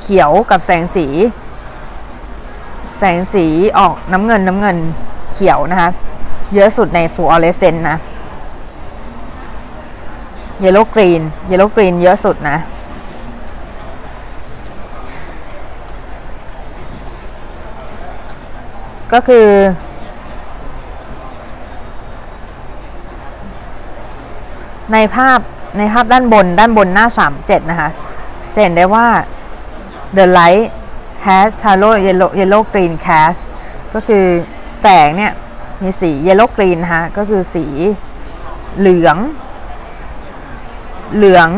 [0.00, 1.06] เขียวกับแสงสี
[2.98, 3.46] แสงสี
[3.78, 4.76] ออกน้ำเงินน้ำเงิน
[5.32, 5.90] เขียวนะคะ
[6.54, 7.96] เยอะสุดในฟลูออเรสเซนต์นะ
[10.60, 12.58] yellow green yellow green เยอะสุดนะ
[19.12, 19.46] ก็คือ
[24.92, 25.38] ในภาพ
[25.78, 27.06] ในภาพด้านบนด้านบนหน้า
[27.38, 27.90] 37 นะคะ
[28.54, 29.06] จะเห็นได้ว่า
[30.16, 30.66] the light
[31.26, 33.40] has shallow yellow yellow green cast
[33.94, 34.24] ก็คือ
[34.82, 35.32] แสงเนี่ย
[35.82, 37.66] มีสี yellow green นะคะ ก็คือสี
[38.78, 39.16] เหลือง
[41.16, 41.48] เหลือง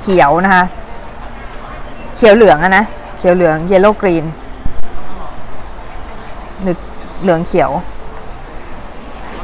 [0.00, 0.64] เขียวนะคะ
[2.16, 2.84] เขียวเหลืองอะนะ
[3.18, 4.24] เขียวเหลือง yellow green
[6.62, 6.76] หรือ
[7.22, 7.70] เหลืองเขียว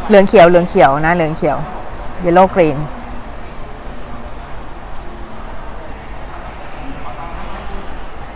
[0.09, 1.59] เหลืองเขียว เหลืองเขียวนะ เหลืองเขียว
[2.25, 2.79] yellow green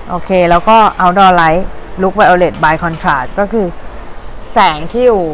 [0.09, 1.63] โอเค แล้วก็ outdoor light
[2.03, 3.67] look violet by contrast ก็คือ
[4.53, 5.25] แสงที่อยู่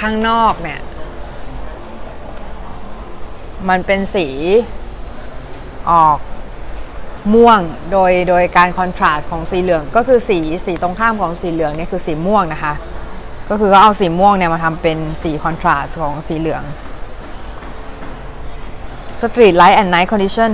[0.00, 0.80] ข้างนอกเนี่ย
[3.68, 4.26] มันเป็นสี
[5.90, 6.18] ออก
[7.34, 7.60] ม่วง
[7.92, 12.74] โดยโดยการคอนทราสต์ของสีเหลือง ก็คือสีสีตรงข้ามของสีเหลืองเนี่ยคือสีม่วงนะคะ
[13.50, 16.62] ก็คือก็เอาสีม่วงเนี่ยมาทำเป็นสีคอนทราสต์ของสีเหลือง
[19.20, 20.50] Street light and night condition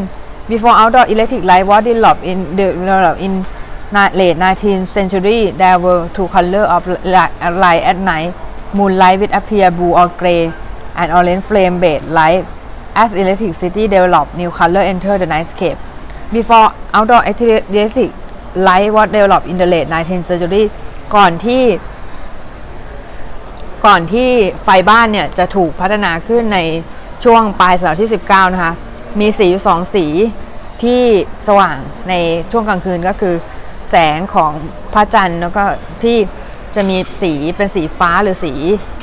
[0.50, 3.32] before outdoor electric light was developed in developed in
[4.18, 6.82] late 19th century there were two colors of
[7.62, 8.32] light at night
[8.72, 10.52] moonlight which appear blue or gray
[11.00, 12.44] and orange flame based light
[12.94, 15.78] as electricity developed new color entered the nightscape
[16.32, 18.12] before outdoor electric
[18.54, 20.64] light was developed in the late 19th century
[21.14, 21.62] ก่อนที่
[23.86, 24.28] ก่อนที่
[24.64, 26.58] ไฟบ้านเนี่ยจะถูกพัฒนาขึ้นใน
[27.24, 28.74] ช่วงปลายศตวรรษที่ 19 นะคะ
[29.20, 30.06] มีสีอยู่สองสี
[30.82, 31.02] ที่
[31.48, 31.76] สว่าง
[32.08, 32.14] ใน
[32.50, 33.34] ช่วงกลางคืนก็คือ
[33.88, 34.52] แสงของ
[34.92, 35.62] พระจันทร์แล้วก็
[36.02, 36.18] ที่
[36.74, 38.52] จะมีสีเป็นสีฟ้าหรือสี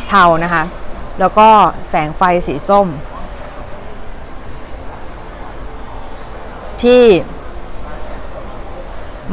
[0.07, 0.63] เทานะคะ
[1.19, 1.47] แล้วก็
[1.89, 2.87] แสงไฟสีส้ม
[6.83, 7.03] ที่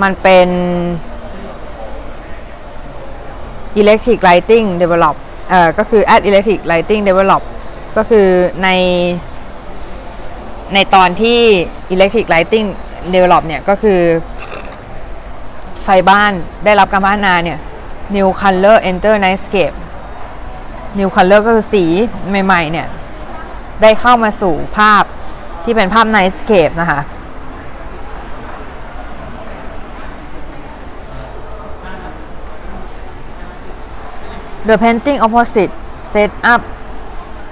[0.02, 0.48] มันเป็น
[3.80, 5.16] electric lighting develop
[5.48, 7.42] เอ่อก็คือ at electric lighting develop
[7.96, 8.26] ก็คือ
[8.62, 8.68] ใน
[10.74, 11.40] ในตอนที่
[11.94, 12.66] electric lighting
[13.14, 14.00] develop เนี่ยก็คือ
[15.82, 16.32] ไฟบ้าน
[16.64, 17.58] ได้รับการพัฒนาเนี่ย
[18.16, 19.76] new color enter nightscape
[20.98, 21.84] new color ก็คือสี
[22.44, 22.86] ใหม่ ๆ เนี่ย
[23.82, 25.04] ได้เข้ามาสู่ภาพ
[25.64, 27.00] ที่เป็นภาพ nightscape นะคะ
[34.66, 35.70] The painting opposite
[36.02, 36.62] set up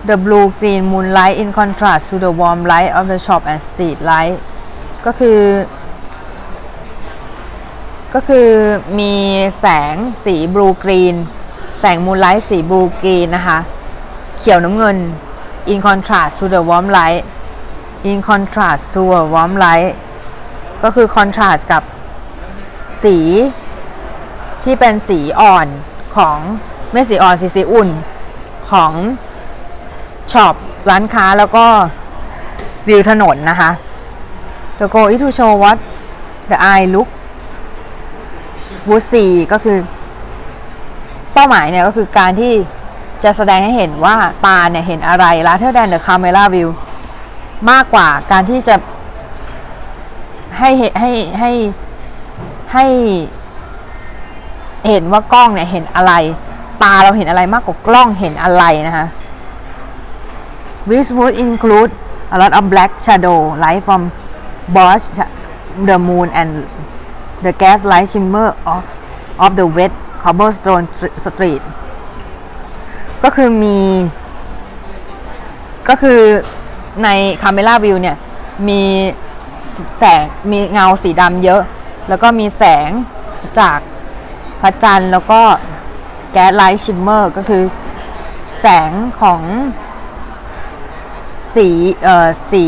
[0.05, 3.98] the blue green moonlight in contrast to the warm light of the shop and street
[4.11, 4.37] light
[5.07, 5.40] ก็คือ
[8.14, 8.48] ก็คือ
[8.98, 9.14] มี
[9.61, 11.16] แสงสีบลูกรีน
[11.81, 13.59] แสงมูนไลท์สีบลูกรีนนะคะ
[14.38, 14.96] เขียวน้ำเงิน
[15.72, 17.22] in contrast to the warm light
[18.11, 19.92] in contrast to a warm light
[20.83, 21.83] ก็คือ contrast กับ
[23.03, 23.16] สี
[24.64, 25.68] ที่เป็นสีอ่อน
[26.16, 26.38] ของ
[26.94, 27.88] ไม่สีอ่อนสีสีอุ่น
[28.70, 28.92] ของ
[30.33, 30.54] ช็อป
[30.90, 31.66] ร้านค้าแล้วก็
[32.88, 33.70] วิวถนนนะคะ
[34.78, 35.78] The goal is to show what
[36.50, 37.09] the eye look
[38.88, 39.78] would see ก็คือ
[41.33, 42.52] เป้าหมายเนี่ยก็คือการที่
[43.24, 46.68] จะแสดงให้เห็นว่าตาเนี่ยเห็นอะไร rather than the camera view
[47.70, 48.76] มากกว่าการที่จะ
[50.59, 51.50] ให้ให้ให้
[52.72, 52.87] ให้
[54.88, 56.12] เห็นว่ากล้องเนี่ยเห็นอะไร
[56.82, 59.06] ตาเราเห็นอะไรมากกว่ากล้องเห็นอะไรนะคะ
[60.88, 61.90] Which would include
[62.34, 64.02] a lot of black shadow light from
[64.76, 65.04] both
[65.88, 66.50] the moon and
[67.44, 68.82] the gaslight shimmer of,
[69.44, 70.87] of the wet cobblestone
[71.24, 71.62] street
[73.24, 73.78] ก็คือมี
[75.88, 76.20] ก็คือ
[77.04, 77.08] ใน
[77.42, 78.16] Camera View เนี่ย
[78.68, 78.82] มี
[79.98, 81.62] แสงมีเงาสีดำเยอะ
[82.08, 82.90] แล้วก็มีแสง
[83.58, 83.78] จาก
[84.60, 85.40] พระจันทร์แล้วก็
[86.35, 87.62] gaslight shimmer ก็คือ
[88.61, 89.40] แสงของ
[91.55, 91.68] สี
[92.03, 92.64] เอ่อสี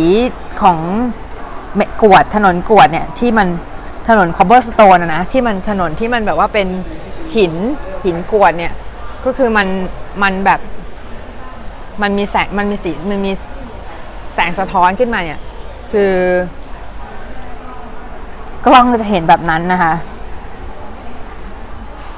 [0.63, 0.79] ของ
[2.03, 3.49] กรวดถนนกรวดเนี่ยที่มัน
[4.09, 6.69] ถนน cobblestone นะที่มันถนนที่มันแบบว่าเป็น
[7.35, 7.55] หิน
[8.05, 8.73] หินกรวดเนี่ย
[9.25, 9.69] ก็คือมัน
[10.23, 10.61] มันแบบ
[12.03, 13.33] มันมีแสงมันมีสีมันมี
[14.35, 15.41] แสงสะท้อนขึ้นมาเนี่ย
[15.93, 16.13] คือ
[18.67, 19.95] กล้องจะเห็นแบบนั้นนะคะ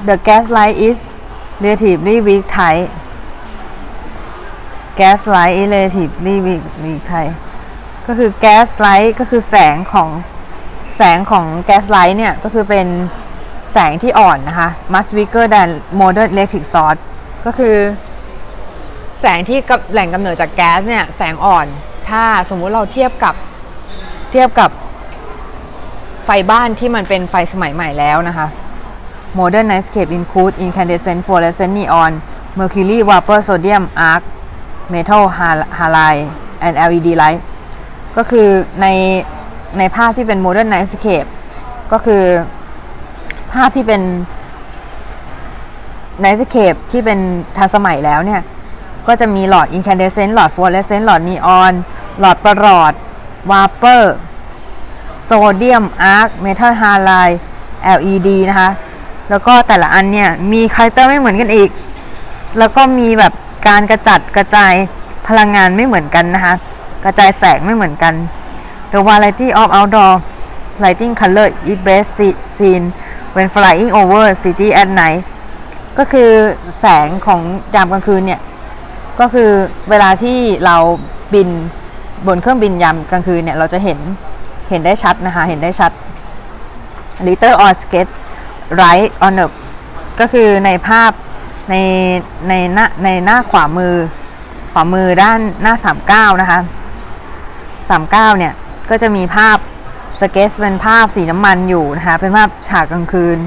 [0.08, 0.98] The gas light is
[1.62, 2.88] relatively weak type
[5.00, 7.34] gas light is relatively weak weak type
[8.06, 10.08] ก็คือ gas light ก็คือแสงของ
[10.96, 12.86] แสงของ gas light เนี่ย ก็คือเป็น
[13.72, 15.68] แสงที่อ่อนนะคะ much weaker than
[16.00, 17.00] modern electric source
[17.46, 17.76] ก็คือ
[19.20, 21.66] แสงที่กับแหล่งกำเนิดจากแก๊สเนี่ย แสงอ่อน
[22.08, 23.34] ถ้าสมมุติเราเทียบกับ
[24.30, 24.70] เทียบกับ
[26.24, 28.46] ไฟบ้านที่มันเป็นไฟสมัยใหม่แล้วนะคะ
[29.34, 32.12] Modern nightscape include incandescent fluorescent neon
[32.56, 34.22] mercury vapor sodium arc
[34.90, 37.40] metal halide and LED light
[38.16, 38.48] ก็คือ
[38.80, 38.86] ใน
[39.78, 41.28] ในภาพที่เป็น modern nightscape
[41.92, 42.22] ก็คือ
[43.52, 44.02] ภาพที่เป็น
[46.24, 47.18] nightscape ที่เป็น
[47.56, 48.42] ทันสมัยแล้วเนี่ย
[49.06, 51.72] ก็จะมีหลอด incandescent หลอด fluorescent หลอด neon
[52.20, 52.92] หลอดประหลอด
[53.50, 54.02] vapor
[55.28, 55.84] sodium
[56.16, 57.36] arc metal halide
[57.98, 58.70] LED นะคะ
[59.30, 61.70] แล้วก็แต่ละอันเนี่ยมี character ไม่เหมือนกันอีก
[62.58, 63.32] แล้วก็มีแบบ
[63.68, 64.72] การกระจัดกระจาย
[65.28, 66.54] พลังงานไม่เหมือนกันนะคะ
[67.04, 68.14] กระจายแสงไม่เหมือนกัน
[68.92, 70.12] The variety of outdoor
[70.82, 72.10] lighting color is best
[72.56, 72.82] seen
[73.34, 75.20] when flying over city at night
[75.98, 76.30] ก็คือ
[76.80, 77.40] แสงของ
[77.74, 78.40] ยามกลางคืนเนี่ย
[79.20, 79.50] ก็คือ
[79.90, 80.76] เวลาที่เรา
[81.34, 81.48] บิน
[82.26, 83.98] บนเครื่องบินยามกลางคืนเนี่ย เราจะเห็น
[84.70, 85.92] เห็นได้ชัดนะคะ เห็นได้ชัด
[87.26, 88.12] Little or sketch
[88.82, 89.46] right on the
[90.20, 91.10] ก็คือในภาพ
[91.70, 91.74] ใน
[92.48, 93.94] ในหน้าในหน้าขวามือ
[94.72, 95.74] ขวามือด้านหน้า
[96.32, 96.60] 39 นะคะ
[97.50, 98.54] 39 เนี่ย
[98.90, 99.58] ก็จะมีภาพ
[100.20, 103.38] สเก็ตเป็นภาพสีน้ำมันอยู่นะคะ เป็นภาพฉากกลางคืน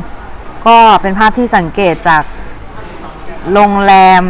[0.67, 2.24] ก็เป็นภาพที่สังเกตจาก
[3.53, 4.24] โรงแรม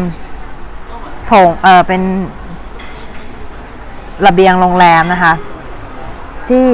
[1.27, 2.01] โถงเออเป็น
[4.25, 5.33] ระเบียงโรงแรมนะคะ
[6.49, 6.67] ที่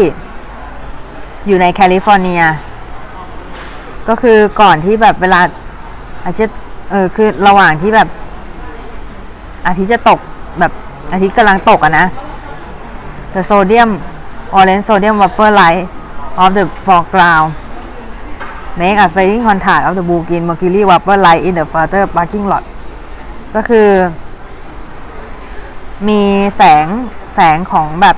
[1.47, 2.41] อยู่ในแคลิฟอร์เนีย
[4.07, 5.39] ก็คือก่อนที่แบบเวลา
[6.25, 6.57] อาทิตย์
[6.91, 8.09] เออคือระหว่างที่แบบ
[9.67, 10.19] อาทิตย์จะตก
[10.59, 10.71] แบบ
[11.13, 12.05] อาทิตย์กำลังตกอะนะ
[13.33, 13.89] the sodium
[14.57, 15.83] orange sodium vapor light
[16.41, 17.49] of the foreground
[18.79, 22.45] make a sliding contact of the blue green mercury vapor light in the further parking
[22.51, 22.63] lot
[23.55, 23.89] ก็คือ
[26.07, 26.21] มี
[26.57, 26.85] แสง
[27.35, 28.17] แสงของแบบ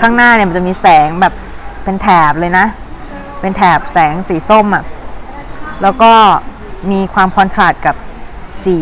[0.00, 1.34] ข้างหน้าเนี่ยมันจะมีแสงแบบ
[1.84, 2.66] เป็นแถบเลยนะ
[3.40, 4.84] เป็นแถบแสงสีส้มอะ่ะ
[5.82, 6.12] แล้วก็
[6.90, 7.96] มีความคอนทราสต์กับ
[8.64, 8.78] สี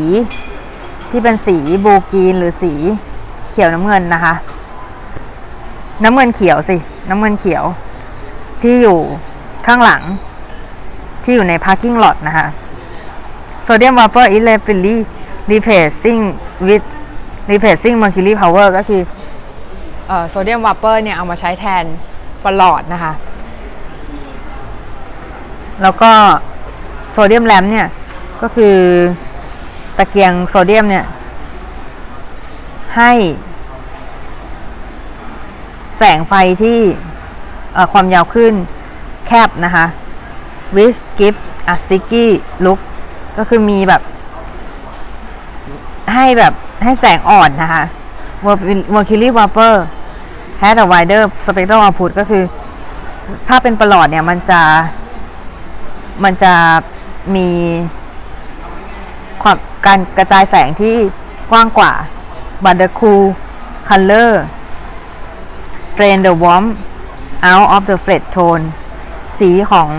[1.11, 2.73] ที่เป็นสีบลูกรีนหรือสี
[3.51, 4.35] เขียวน้ำเงินนะคะ
[6.03, 6.77] น้ำเงินเขียวสิ
[7.09, 7.65] น้ำเงินเขียว
[8.63, 8.99] ที่อยู่
[9.67, 10.03] ข้างหลัง
[11.23, 12.47] ที่อยู่ใน parking lot นะคะ
[13.67, 14.97] sodium vapor is rapidly
[15.51, 16.21] replacing
[16.69, 16.85] with
[17.51, 19.03] replacing mercury power ก็คือ
[20.09, 21.85] เอ่อโซเดียมวาเปอร์เนี่ยเอามาใช้แทน
[22.45, 23.13] ประหลอดนะคะ
[25.83, 26.13] แล้วก็
[27.13, 27.87] โซเดียมแลมเนี่ย
[28.43, 28.77] ก็คือ
[29.97, 31.05] ตะเกียงโซเดียมเนี่ย
[32.97, 33.13] ให้
[35.99, 36.79] แสงไฟที่
[37.93, 38.55] ความยาวขึ้น
[39.27, 39.87] แคบนะคะ
[40.77, 41.39] which give
[41.73, 42.27] a sticky
[42.65, 42.81] look
[43.39, 44.03] ก็คือมีแบบ
[46.15, 46.53] ให้แบบ
[46.85, 47.83] ให้แสงอ่อนนะคะ
[48.95, 49.75] mercury vapor
[50.63, 52.43] has a wider spectral output ก็คือ
[53.49, 54.61] ถ้าเป็นประหลอดเนี่ยมันจะ
[56.25, 56.55] มันจะ
[57.37, 57.49] มี
[59.43, 59.57] ความ
[59.87, 60.95] การกระจายแสงที่
[61.51, 61.93] กว้างกว่า
[62.65, 63.25] but the cool
[63.89, 64.33] color
[65.97, 66.73] drain the warmth
[67.51, 68.65] out of the flat tone
[69.39, 69.91] สีของ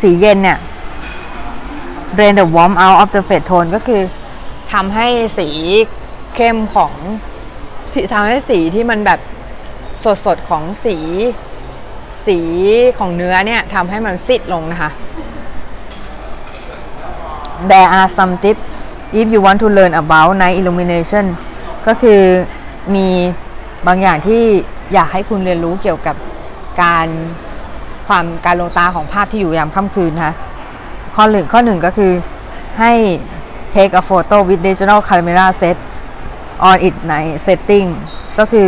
[0.00, 0.58] สีเย็นเนี่ย
[2.16, 4.02] drain the warmth out of the flat tone ก็คือ
[4.72, 5.06] ทำให้
[5.38, 5.48] สี
[6.34, 6.94] เข้มของ
[7.92, 9.20] สีทำให้สีที่มันแบบ
[10.24, 10.96] สดๆของสี
[12.26, 12.38] สี
[12.98, 14.90] ของเนื้อเนี่ยทำให้มันซิดลงนะคะ
[17.70, 18.62] There are some tips
[19.12, 21.24] if you want to learn about night illumination
[21.86, 22.20] ก็คือ
[22.94, 23.08] มี
[23.86, 24.42] บางอย่างที่
[24.92, 26.16] อยากให้คุณเรียนรู้เกี่ยวกับ
[26.82, 27.06] การ
[28.06, 30.34] ความการลงตาของภาพที่อยู่ยามค่ำคืนนะคะ
[31.14, 32.12] ข้อหนึ่งข้อหนึ่งก็คือ
[32.80, 32.92] ให้
[33.74, 35.76] take a photo with digital camera set
[36.68, 37.88] on it night setting
[38.38, 38.66] ก็คือ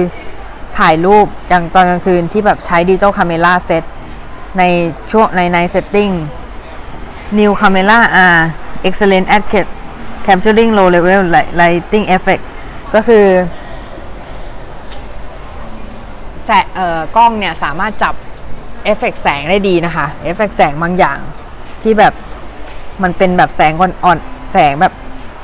[0.79, 3.85] ถ่ายรูปอย่างตอนกลางคืนที่แบบใช้ดิจิ t a l camera set
[4.59, 4.63] ใน
[5.11, 6.13] ช่วงในใน setting
[7.39, 8.41] new camera are
[8.89, 9.43] excellent at
[10.27, 11.23] capturing low level
[11.61, 12.43] lighting effect
[12.95, 13.27] ก็คือ
[16.45, 18.15] แสเอ่อกล้องเนี่ยสามารถจับ
[18.85, 21.19] เอฟเฟกต์แสงได้ดีนะคะ เอฟเฟกต์แสงบางอย่าง
[21.83, 22.15] ที่แบบ
[23.03, 24.95] มันเป็นแบบแสงอ่อนๆแสงแบบ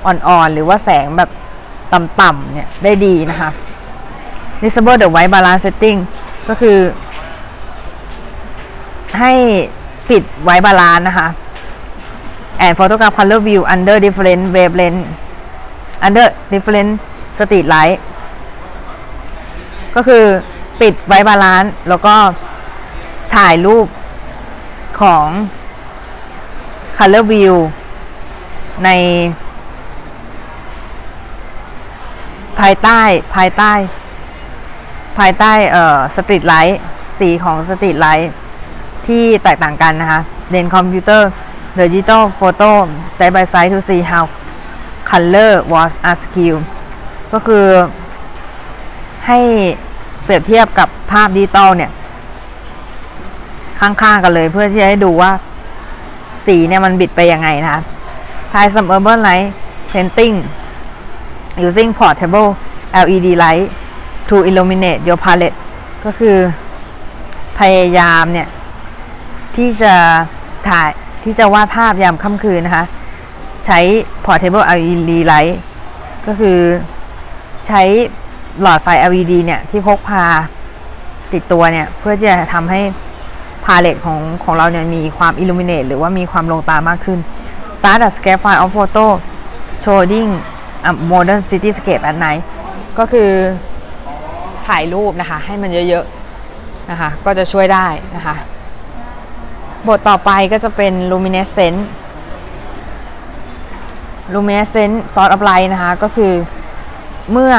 [0.07, 1.31] อ่อนๆ หรือว่าแสงแบบ
[1.93, 3.51] ต่ำๆเนี่ยได้ดีนะคะ
[4.63, 5.99] disable the white balance setting
[6.49, 6.79] ก็คือ
[9.21, 9.33] ให้
[10.11, 11.29] ปิด white balance นะคะ
[12.65, 15.03] and photograph color view under different wavelength
[16.07, 16.91] under different
[17.39, 17.99] street light
[19.95, 20.25] ก็คือ
[20.81, 22.17] ปิด white balance แล้วก็
[23.35, 23.87] ถ่ายรูป
[25.01, 25.27] ของ
[26.99, 27.55] color view
[28.85, 28.91] ใน
[32.61, 33.01] ภายใต้
[33.35, 33.73] ภายใต้
[35.19, 36.81] ภายใต้เอ่อ street light
[37.19, 38.33] สีของ street light
[39.07, 41.31] ที่แตกต่างกันนะคะเดนคอมพิวเตอร์
[41.81, 42.71] digital photo
[43.19, 44.25] side by side to see how
[45.11, 46.55] color was skewed
[47.33, 47.67] ก็คือ
[49.27, 49.39] ให้
[50.25, 51.91] เปรียบเทียบกับภาพดิจิตอลเนี่ย
[53.81, 55.31] ข้างๆกันเลยเพื่อที่จะให้ดูว่า
[56.47, 57.83] สีเนี่ยมันบิดไปยังไงนะคะ
[58.53, 59.47] Try some urban light
[59.93, 60.35] painting
[61.67, 62.49] using portable
[63.05, 63.67] LED light
[64.29, 65.57] to illuminate your palette
[66.05, 66.37] ก็คือ
[67.59, 68.49] พยายามเนี่ย
[69.57, 69.95] ที่จะ
[70.69, 70.89] ถ่าย
[71.27, 72.85] ที่จะวาดภาพยามค่ำคืนนะคะ
[73.67, 73.79] ใช้
[74.25, 75.55] portable LED light
[76.27, 76.59] ก็คือ
[77.67, 77.83] ใช้
[78.61, 80.25] หลอดไฟ LED เนี่ย ที่พกพา
[81.33, 82.81] ติดตัวเนี่ย เพื่อที่จะทำให้
[83.65, 87.19] พาเลตของของเราเนี่ย มีความ illuminate หรือว่ามีความลงตามากขึ้น
[87.77, 89.07] start a scaffold of photo
[89.85, 90.31] showing
[90.89, 92.43] a modern cityscape at night
[92.99, 93.31] ก็คือ
[94.67, 98.37] ถ่ายรูปนะคะ ให้มันเยอะๆนะคะ ก็จะช่วยได้นะคะ
[99.89, 101.79] บทต่อไปก็จะเป็น luminescent
[104.35, 106.33] luminescent source of light นะคะ ก็คือ
[107.33, 107.55] เมื่อ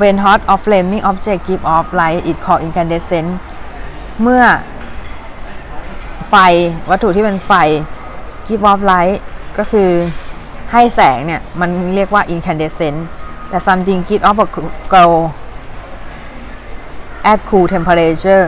[0.00, 3.30] when hot or flaming object give off light it called incandescent
[4.22, 4.42] เมื่อ
[6.28, 6.34] ไฟ
[6.90, 7.52] วัตถุที่เป็นไฟ
[8.46, 9.16] give off light
[9.58, 9.90] ก็คือ
[10.72, 12.98] ให้แสงเนี่ย มันเรียกว่า incandescent
[13.48, 14.46] แต่ something give off a
[14.92, 15.14] glow
[17.30, 18.44] at cool temperature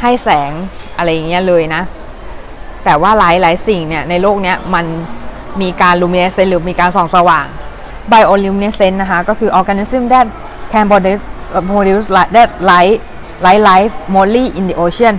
[0.01, 0.51] ให้แสง
[0.97, 1.81] อะไรอย่างเงี้ยเลยนะ
[2.83, 4.85] แต่ว่าหลายหลายสิ่งเนี่ยในโลกเนี้ยมัน
[5.61, 7.47] มีการลูมิเนเซนหรือมีการส่องสว่าง
[8.11, 10.27] bioluminescent นะคะก็คือ organism that
[10.71, 11.25] can produce
[11.69, 12.97] produce that light
[13.45, 15.15] light life mostly in the ocean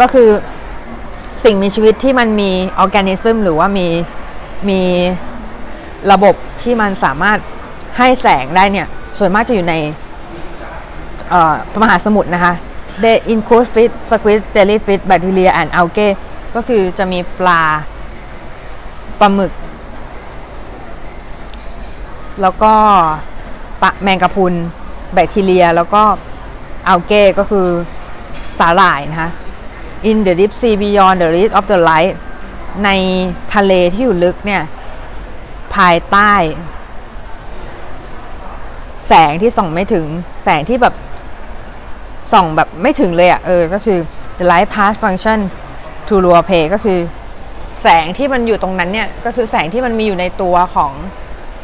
[0.00, 0.28] ก็คือ
[1.44, 2.50] สิ่งมีชีวิตที่มันมี
[2.84, 3.86] organism หรือว่ามี
[4.68, 4.80] มี
[6.12, 7.38] ระบบที่มันสามารถ
[7.98, 8.86] ให้แสงได้เนี่ย
[9.18, 9.74] ส่วนมากจะอยู่ใน
[11.82, 12.54] มหาสมุทรนะคะ
[13.02, 16.10] they include fish squid jellyfish bacteria and algae
[16.54, 17.62] ก็คือจะมีปลา
[19.20, 19.52] ปลาหมึก
[22.42, 22.72] แล้วก็
[23.82, 24.54] ปะแมงกะพรุน
[25.14, 26.02] แบคทีเรีย แล้วก็
[26.88, 27.66] อัลเก้ก็คือ
[28.58, 29.30] สาหร่ายนะคะ
[30.10, 32.14] in the deep sea beyond the reach of the light
[32.84, 32.90] ใน
[33.54, 34.62] ทะเลที่อยู่ลึกเนี่ย
[35.76, 36.32] ภายใต้
[39.08, 40.06] แสงที่ส่องไม่ถึง
[40.44, 40.94] แสงที่แบบ
[42.32, 43.98] ส่องแบบไม่ถึงเลยอะ่ะเออ ก็คือ
[44.38, 45.38] the light path function
[46.08, 46.98] to lower pay ก็คือ
[47.82, 50.92] แสงที่มันอยู่ตรงนั้นเนี่ย ก็คือแสงที่มันมีอยู่ในตัวของ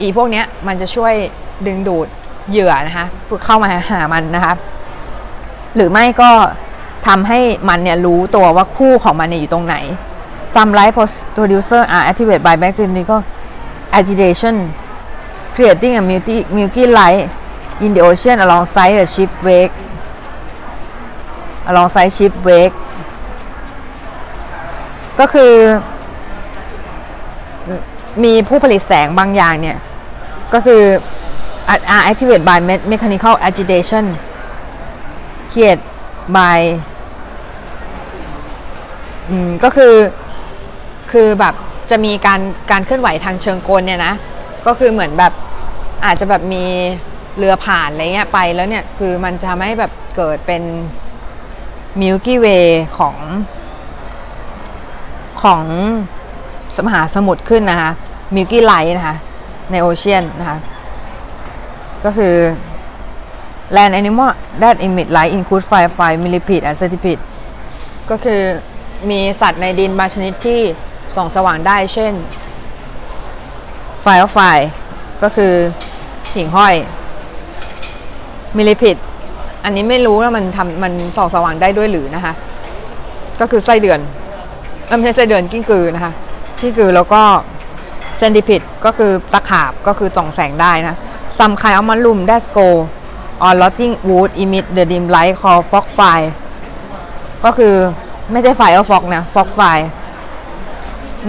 [0.00, 1.14] อีพวกเนี้ย มันจะช่วย
[1.66, 2.07] ดึงดูด
[2.50, 3.07] เหยื่อนะคะ
[3.44, 4.55] เข้ามาหามันนะคะ
[5.76, 6.30] หรือไม่ก็
[7.07, 9.76] ทำให้มันเนี่ยรู้ตัวว่าคู่ของมันเนี่ยอยู่ตรงไหน
[10.55, 10.94] some light
[11.36, 13.20] producer are activated by mechanical
[14.01, 14.55] agitation
[15.55, 17.30] creating a milky, milky light
[17.84, 19.72] in the ocean alongside the ship wake
[21.70, 22.74] alongside ship wake
[25.20, 25.53] ก็คือ
[28.24, 29.78] มีผู้ผลิตแสงบางอย่างเนี่ย
[30.55, 30.82] ก็คือ
[31.95, 32.59] are activated by
[32.92, 34.05] mechanical agitation
[35.53, 35.80] created
[36.36, 36.59] by
[39.64, 39.95] ก็คือ
[41.12, 41.55] คือแบบ
[41.91, 44.14] จะมีการการเคลื่อนไหวทางเชิงกลเนี่ยนะ
[44.66, 45.32] ก็คือเหมือนแบบ
[46.05, 46.64] อาจจะแบบมี
[47.39, 50.62] เรือผ่านอะไรเงี้ยไปแล้วเนี่ยคือมันจะไม่แบบเกิดเป็น
[52.01, 53.16] มิลกี้เวย์ของ
[55.43, 55.62] ของ
[56.76, 57.91] สมหาสมุทรขึ้นนะคะ
[58.35, 59.16] มิลกี้ไลท์นะคะ
[59.70, 60.59] ในโอเชียนนะคะ
[62.05, 62.35] ก็คือ
[63.76, 64.30] land animal
[64.62, 67.22] that emit light include firefly millipede and centipede
[68.11, 68.41] ก็คือ
[69.11, 70.61] มีสัตว์ในดินบางชนิดที่
[71.14, 72.12] ส่องสว่างได้ เช่น
[74.05, 74.59] firefly
[75.22, 75.52] ก็คือ
[76.34, 76.74] หิ่งห้อย
[78.57, 79.00] millipede
[79.64, 82.32] อันนี้ไม่รู้ว่ามันทำมันส่องสว่างได้ด้วยหรือนะคะ
[83.40, 84.00] ก็คือไส้เดือน
[84.96, 86.12] ไม่ใช่ไส้เดือนกิ้งกือนะคะ
[86.61, 87.22] กิ้งกือแล้วก็
[88.18, 90.96] เซนติพิดก็คือตะขาบก็คือส่องแสงได้นะ
[91.38, 92.68] some kind of mushroom that go
[93.46, 96.28] on rotting wood emit the dim light called fog fire
[97.44, 97.74] ก็คือ
[98.32, 99.61] ไม่ใช่ไฟเอาฟอกนะฟอกไฟ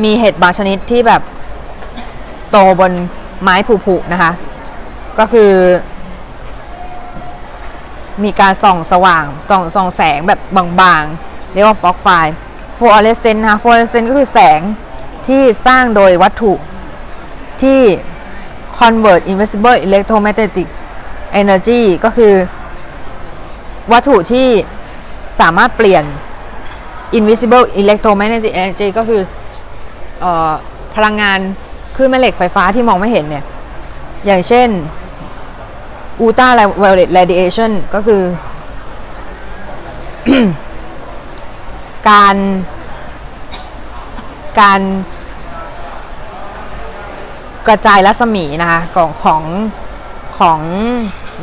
[0.03, 1.21] มีเห็ดบางชนิดที่แบบ
[2.49, 2.91] โตบน
[3.41, 4.31] ไม้ผุๆนะคะ
[5.19, 5.51] ก็คือ
[8.23, 10.39] มีการส่องสว่างส่องส่องแสงแบบ
[10.81, 12.07] บางๆ เรียกว่าฟอกไฟ
[12.77, 14.61] ฟลูออเรสเซนต์นะคะฟลูออเรสเซนต์ก็คือแสง
[15.27, 16.53] ที่สร้างโดยวัตถุ
[17.61, 17.81] ที่
[18.77, 20.67] convert invisible electromagnetic
[21.41, 22.33] energy ก็คือ
[23.91, 24.47] วัตถุที่
[25.39, 26.03] สามารถเปลี่ยน
[27.17, 29.21] invisible electromagnetic energy ก็คือ
[30.95, 31.39] พลังงาน
[31.95, 33.45] คลื่นแม่เหล็กไฟฟ้าที่มองไม่เห็นเนี่ย
[34.25, 34.69] อย่างเช่น
[36.23, 38.23] ultraviolet radiation ก็คือ
[42.09, 42.35] การ
[44.61, 44.81] การ
[47.67, 49.41] กระจายรัศมีนะคะของของ
[50.39, 50.59] ของ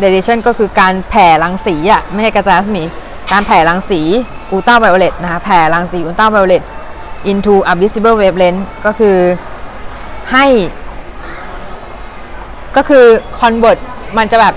[0.03, 2.85] radiation ก็คือการแผ่รังสีอะไม่ใช่กระจายรัศมี
[3.33, 4.01] การแผ่รังสี
[4.55, 6.63] ultraviolet นะคะแผ่รังสี ultraviolet
[7.31, 9.17] into a visible wavelength ก็คือ
[10.33, 10.47] ให้
[12.77, 13.05] ก็คือ
[13.39, 13.79] convert
[14.17, 14.55] มันจะแบบ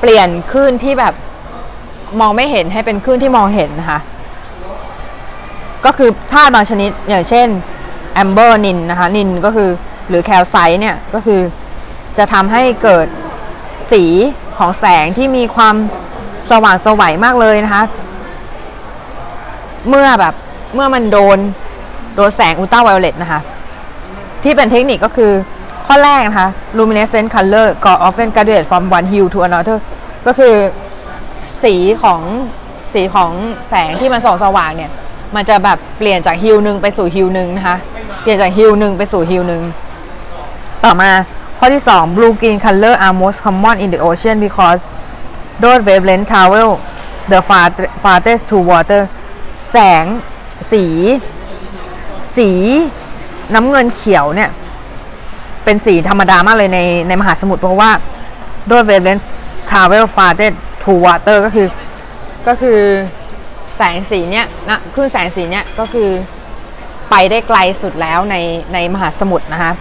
[0.00, 1.14] เปลี่ยนคลื่นที่แบบ
[2.20, 4.00] มองไม่เห็นให้เป็นคลื่นที่มองเห็นนะคะ
[5.84, 7.48] ก็คือธาตุบางชนิดอย่างเช่น
[8.14, 9.70] แอมเบอร์นินนะคะ นินก็คือ
[10.08, 11.40] หรือแคลไซต์เนี่ย ก็คือ
[12.18, 13.06] จะทำให้เกิด
[13.90, 14.02] สี
[14.56, 15.76] ของแสงที่มีความ
[16.50, 17.84] สว่างสวัยมากเลยนะคะ
[19.88, 20.34] เมื่อแบบ
[20.74, 21.38] เมื่อมันโดน
[22.14, 23.40] โดนแสงอุลตราไวโอเลตนะคะ
[24.42, 25.32] ที่เป็นเทคนิคก็คือ
[25.86, 26.48] ข้อแรกนะคะ
[26.78, 29.78] luminescent color got often graduate from one hue to another
[30.26, 30.54] ก็คือ
[31.62, 32.20] สีของ
[32.92, 33.32] สีของ
[33.68, 34.90] แสงที่มันส่องสว่างเนี่ย
[35.34, 37.76] มันจะแบบเปลี่ยนจากฮิวหนึ่งไปสู่ฮิวหนึ่งนะคะ
[38.22, 39.62] เปลี่ยนจากฮิวหนึ่งไปสู่ฮิวหนึ่ง
[40.84, 41.10] ต่อมา
[41.58, 44.80] ข้อที่ 2 blue green color are most common in the ocean because
[45.62, 46.68] those wavelength travel
[47.32, 47.40] the
[48.02, 49.02] farthest to water
[49.70, 50.04] แสง
[50.72, 50.84] สี
[52.36, 52.50] สี
[53.54, 54.50] น้ำเงินเขียวเนี่ย
[55.64, 57.90] เป็นสีธรรมดามากเลยในในมหาสมุทรเพราะว่า
[58.70, 59.26] ด้วย wavelength
[59.70, 61.68] travel farthest to water ก็คือ
[62.46, 62.78] ก็คือ
[63.76, 66.08] แสงสีเนี้ยนะคลื่นแสงสีเนี้ยก็คือ
[67.10, 68.36] ไปได้ไกลสุดแล้วใน
[68.72, 69.72] ในมหาสมุทรนะคะ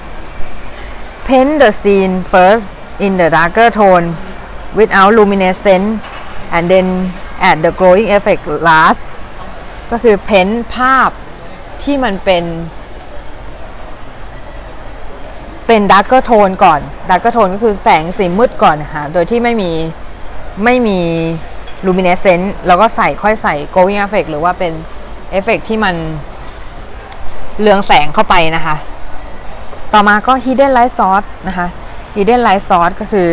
[1.28, 2.66] paint the scene first
[3.06, 4.08] in the darker tone
[4.80, 5.90] without luminescence
[6.56, 6.88] and then
[7.50, 9.04] add the glowing effect last
[9.92, 11.10] ก็คือ paint ภาพ
[11.84, 12.44] ที่มันเป็น
[15.68, 19.72] เป็น darker tone ก่อน darker tone ก็คือแสงสีมืดก่อนนะคะโดยที่ไม่มี
[20.64, 21.00] ไม่มี
[21.86, 24.74] luminescence แล้วก็ใส่ค่อยใส่ glowing effect หรือว่าเป็น
[25.32, 25.96] เอฟเฟกที่มัน
[27.62, 28.76] เรืองแสงเข้าไปนะคะ
[29.94, 31.68] ต่อมาก็ hidden light source นะคะ
[32.16, 33.30] hidden light source ก็คือ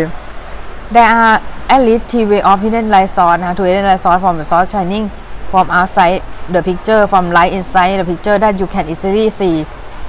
[0.94, 1.36] there are
[1.74, 4.46] at least three way of hidden light source นะคะ to hidden light source from the
[4.50, 5.06] source shining
[5.50, 6.20] from outside
[6.54, 9.56] the picture from light inside the picture that you can easily see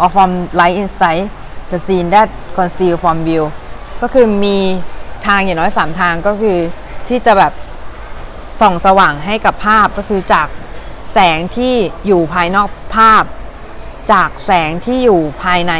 [0.02, 0.30] or from
[0.60, 1.24] light inside
[1.72, 3.44] the scene that conceal from view
[4.02, 4.58] ก็คือมี
[5.26, 6.58] ทางอย่างน้อย3ทางก็คือ
[7.08, 7.54] ที่จะแบบ
[8.62, 10.48] ส่องสว่างให้กับภาพก็คือจาก
[11.14, 11.74] แสงที่
[12.08, 13.24] อยู่ภายนอกภาพ
[14.12, 15.74] จากแสงที่อยู่ภายใน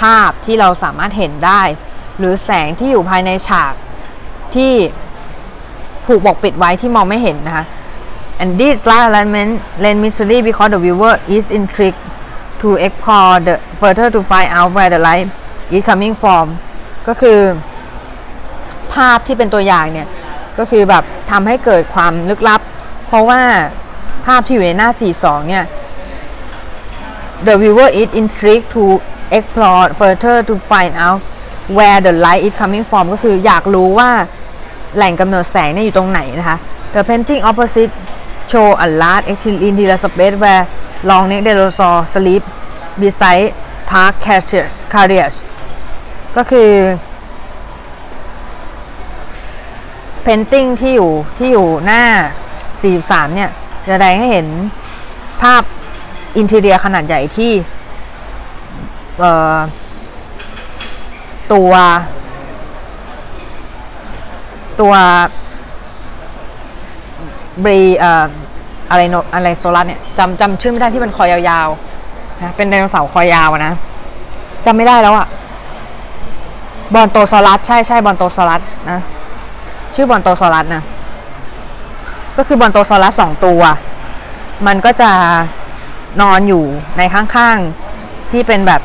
[0.00, 1.62] ภาพที่เราสามารถเห็นได้
[2.18, 3.74] หรือแสงที่อยู่ภายในฉาก
[4.54, 4.72] ที่
[6.06, 7.64] ผูกปกปิดไว้ที่มองไม่เห็นนะคะ
[8.40, 12.00] and this light alignment lend mystery because the viewer is intrigued
[12.62, 15.28] to explore the further to find out where the light
[15.76, 16.44] is coming from
[17.08, 17.38] ก็คือ
[18.92, 20.08] ภาพที่เป็นตัวอย่างเนี่ย
[20.58, 22.60] ก็คือแบบทำให้เกิดความลึกลับ
[23.06, 23.42] เพราะว่า
[24.26, 25.64] ภาพที่อยู่ในหน้า 42 เนี่ย
[27.46, 28.84] the viewer is intrigued to
[29.36, 31.20] explore further to find out
[31.76, 34.10] where the light is coming from ก็คืออยากรู้ว่า
[34.96, 36.58] แหล่งกำเนิดแสงเนี่ยอยู่ตรงไหนนะคะ
[36.94, 37.92] the painting opposite
[38.50, 39.26] show a large
[39.68, 40.62] interior space where
[41.08, 42.42] long neck dinosaur sleep
[43.00, 43.48] beside
[43.90, 44.14] park
[44.92, 45.36] carriage
[46.36, 46.70] ก็คือ
[50.26, 52.02] painting ที่อยู่ที่อยู่หน้า
[52.70, 53.50] 43 เนี่ย
[53.86, 54.46] จะแสดงให้เห็น
[55.42, 55.62] ภาพ
[56.36, 57.52] อินเทเรียขนาดใหญ่ที่
[61.52, 61.72] ตัว
[64.80, 64.94] ตัว
[67.62, 67.80] บรี
[68.90, 73.74] อะไรโนอะไรโซลัสเนี่ยจำจำชื่อไม่ได้ที่เป็นคอยาวๆนะเป็นไดโนเสาร์คอยาวนะ
[74.64, 75.26] จำไม่ได้แล้วอะ
[76.94, 79.00] บรอนโตซอรัสใช่ใช่บรอนโตซอรัสนะ
[79.94, 80.82] ชื่อบรอนโตซอรัสนะ
[82.36, 83.62] ก็คือบรอนโตซอรัสสองตัว
[84.66, 85.10] มันก็จะ
[86.22, 86.64] นอนอยู่
[86.98, 88.80] ในข้างๆที่เป็นแบบ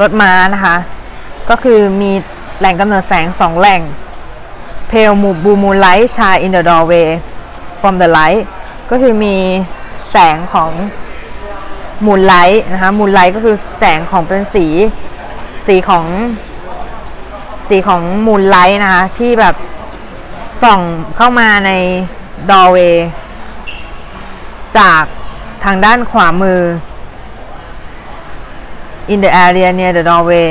[0.00, 0.76] รถม้านะคะ
[1.50, 2.10] ก็คือมี
[2.58, 3.80] แหล่งกำเนิดแสงสองแหล่ง
[4.90, 7.08] pale blue moonlight shine in the doorway
[7.82, 8.42] from the light
[8.90, 9.36] ก็คือมี
[10.10, 10.70] แสงของ
[12.06, 14.66] moonlight นะคะ moonlight ก็คือแสงของเป็นสี
[15.66, 16.06] สีของ
[17.68, 19.54] สีของ moonlight นะคะที่แบบ
[20.62, 20.80] ส่อง
[21.16, 21.70] เข้ามาใน
[22.50, 22.76] doorway
[24.78, 25.02] จาก
[25.64, 26.60] ทางด้านขวามือ
[29.12, 30.48] in the area near the doorway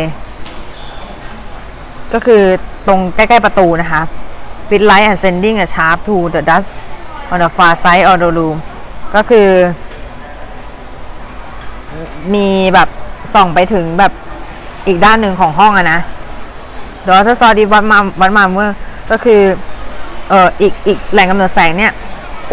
[2.13, 2.43] ก็คือ
[2.88, 4.01] ตรงใกล้ ๆ ประตูนะคะ
[4.69, 6.71] with light and sending a sharp to the dust
[7.32, 8.57] on the far side of the room
[9.15, 9.47] ก็คือ
[12.34, 12.89] มีแบบ
[13.34, 14.11] ส่องไปถึงแบบ
[14.88, 15.99] อีกด้านหนึ่งของห้องอะนะ
[17.05, 18.71] The author saw this one mom one mom เมื่อ
[19.11, 19.41] ก็คือ
[20.29, 21.93] เอ่ออีกอีกแหล่งกำเนิดแสงเนี่ย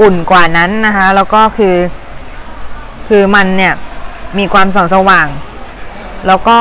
[0.00, 1.76] อุ่นกว่านั้นนะคะ แล้วก็คือ
[3.08, 3.74] คือมันเนี่ย
[4.38, 5.26] มีความส่องสว่าง
[6.26, 6.58] แล้วก็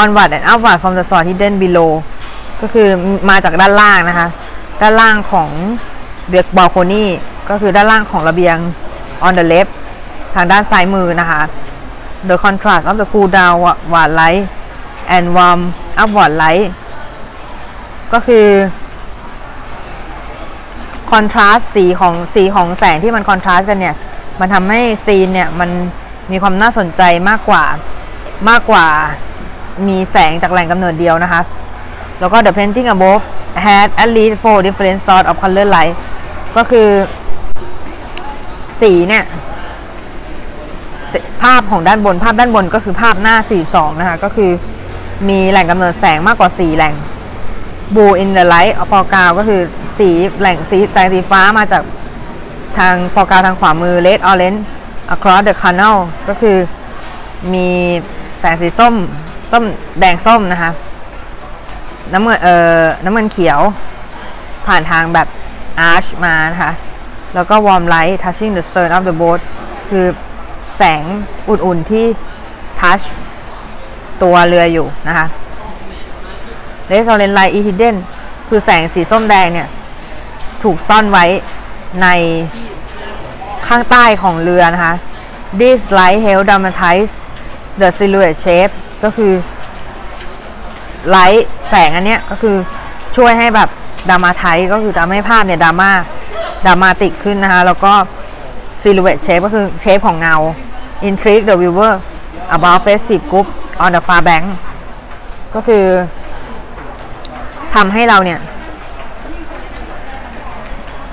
[0.00, 1.92] onward and upward from the source hidden below
[2.60, 2.88] ก็คือ
[3.30, 4.28] มาจากด้านล่างนะคะ
[4.82, 5.50] ด้านล่างของ
[6.28, 7.10] เบียกบอลโคนี่
[7.48, 8.56] ก็คือด้านล่างของระเบียง
[9.26, 9.72] on the left
[10.34, 11.42] ทางด้านซ้ายมือนะคะ
[12.28, 13.56] the contrast of the cool down
[13.92, 14.42] w a r light
[15.14, 15.60] and warm
[16.02, 16.66] up w a r light
[18.12, 18.46] ก็คือ
[21.10, 23.96] คอนทราสต์สีของสีของแสงที่มันคอนทราสต์กันเนี่ย
[24.40, 25.70] มันทำให้ซีนเนี่ย มัน
[26.30, 27.64] มีความน่าสนใจมากกว่า
[28.48, 28.86] มากกว่า
[29.88, 31.40] มีแสงจากแหล่งกำเนิดเดียวนะคะ
[32.22, 33.22] แล้วก็ the painting above
[33.66, 35.94] had at least four different sort of color light
[36.56, 36.88] ก็คือ
[38.80, 39.24] สีเนี่ย
[41.42, 43.36] ภาพของด้านบนภาพด้านบนก็คือภาพหน้า
[43.68, 44.50] 42 นะคะ ก็คือ
[45.28, 46.94] มีแหล่งกำเนิดแสงมากกว่า 4 แหล่ง
[47.94, 49.60] blue in the light of foreground ก็คือ
[49.98, 50.08] สี
[50.38, 51.82] แหล่งสีแสงสีฟ้ามาจาก
[52.78, 54.60] ทาง foreground ทางขวามือ red orange
[55.14, 55.96] across the canal
[56.28, 56.56] ก็คือ
[57.52, 57.68] มี
[58.40, 58.94] แสงสีส้ม
[59.52, 59.64] ส้ม
[60.00, 60.70] แดงส้มนะคะ
[62.12, 63.60] น้ำเงินเอ่อน้ำเงินเขียว
[64.66, 65.28] ผ่านทางแบบ
[65.90, 66.72] arch มานะคะ
[67.34, 69.40] แล้วก็ warm light touching the stern of the boat
[69.90, 70.06] คือ
[70.76, 71.02] แสง
[71.48, 72.04] อุ่นๆที่
[72.80, 73.04] touch
[74.22, 75.26] ตัวเรืออยู่นะคะ
[76.90, 77.96] red orange light is hidden
[78.48, 79.68] คือแสงสีส้มแดงเนี่ย
[80.62, 81.24] ถูกซ่อนไว้
[82.02, 82.08] ใน
[83.66, 84.94] ข้างใต้ของเรือนะคะ
[85.60, 87.12] this light help dramatize
[87.80, 88.72] the silhouette shape
[89.02, 89.32] ก็คือ
[91.10, 92.56] ไลท์ แสงอันเนี้ยก็คือ
[93.16, 93.68] ช่วยให้แบบ
[94.10, 95.90] ดรามาไทก็คือทำให้ภาพเนี่ยดราม่า
[96.66, 97.92] ดรามาติกขึ้นนะคะ แล้วก็
[98.82, 100.36] silhouette shape ก็คือเชฟของเงา
[101.08, 101.94] intrigue the viewer
[102.56, 103.46] about festive group
[103.84, 104.44] on the far bank
[105.54, 105.84] ก็คือ
[107.74, 108.40] ทำให้เราเนี่ย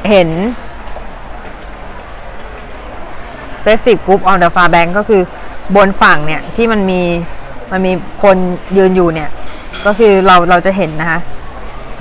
[0.09, 0.29] เห็น
[3.65, 5.21] festive group on the far bank ก็คือ
[5.75, 7.01] บนฝั่งเนี่ย ที่มันมี
[7.71, 7.91] มันมี
[8.23, 8.37] คน
[8.77, 9.29] ยืนอยู่เนี่ย
[9.85, 11.19] ก็คือเราเราจะเห็นนะคะ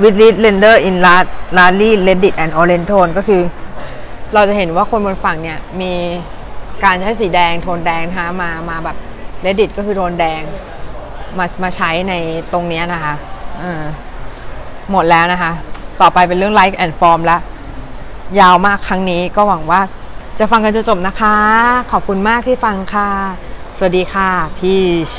[0.03, 3.43] with this render in large largely reddit and orange tone ก็คือ
[4.35, 5.93] เราจะเห็นว่าคนบนฝั่งเนี่ย มี
[6.85, 8.97] การใช้สีแดงโทนแดงนะคะมามาแบบ
[9.45, 10.43] reddit ก็คือโทนแดง
[11.39, 12.14] มามาใช้ใน
[12.53, 13.14] ตรงนี้นะคะ
[13.62, 13.85] อ่า
[14.91, 15.53] หมดแล้วนะคะ
[16.01, 17.39] ต่อไปเป็นเรื่อง like and form ละ
[18.41, 19.81] ยาวมากครั้งนี้ก็หวังว่า
[20.39, 21.37] จะฟังกันจนจบนะคะ
[21.91, 23.11] ขอบคุณมากที่ฟังค่ะ
[23.76, 24.74] สวัสดีค่ะพี
[25.09, 25.12] ช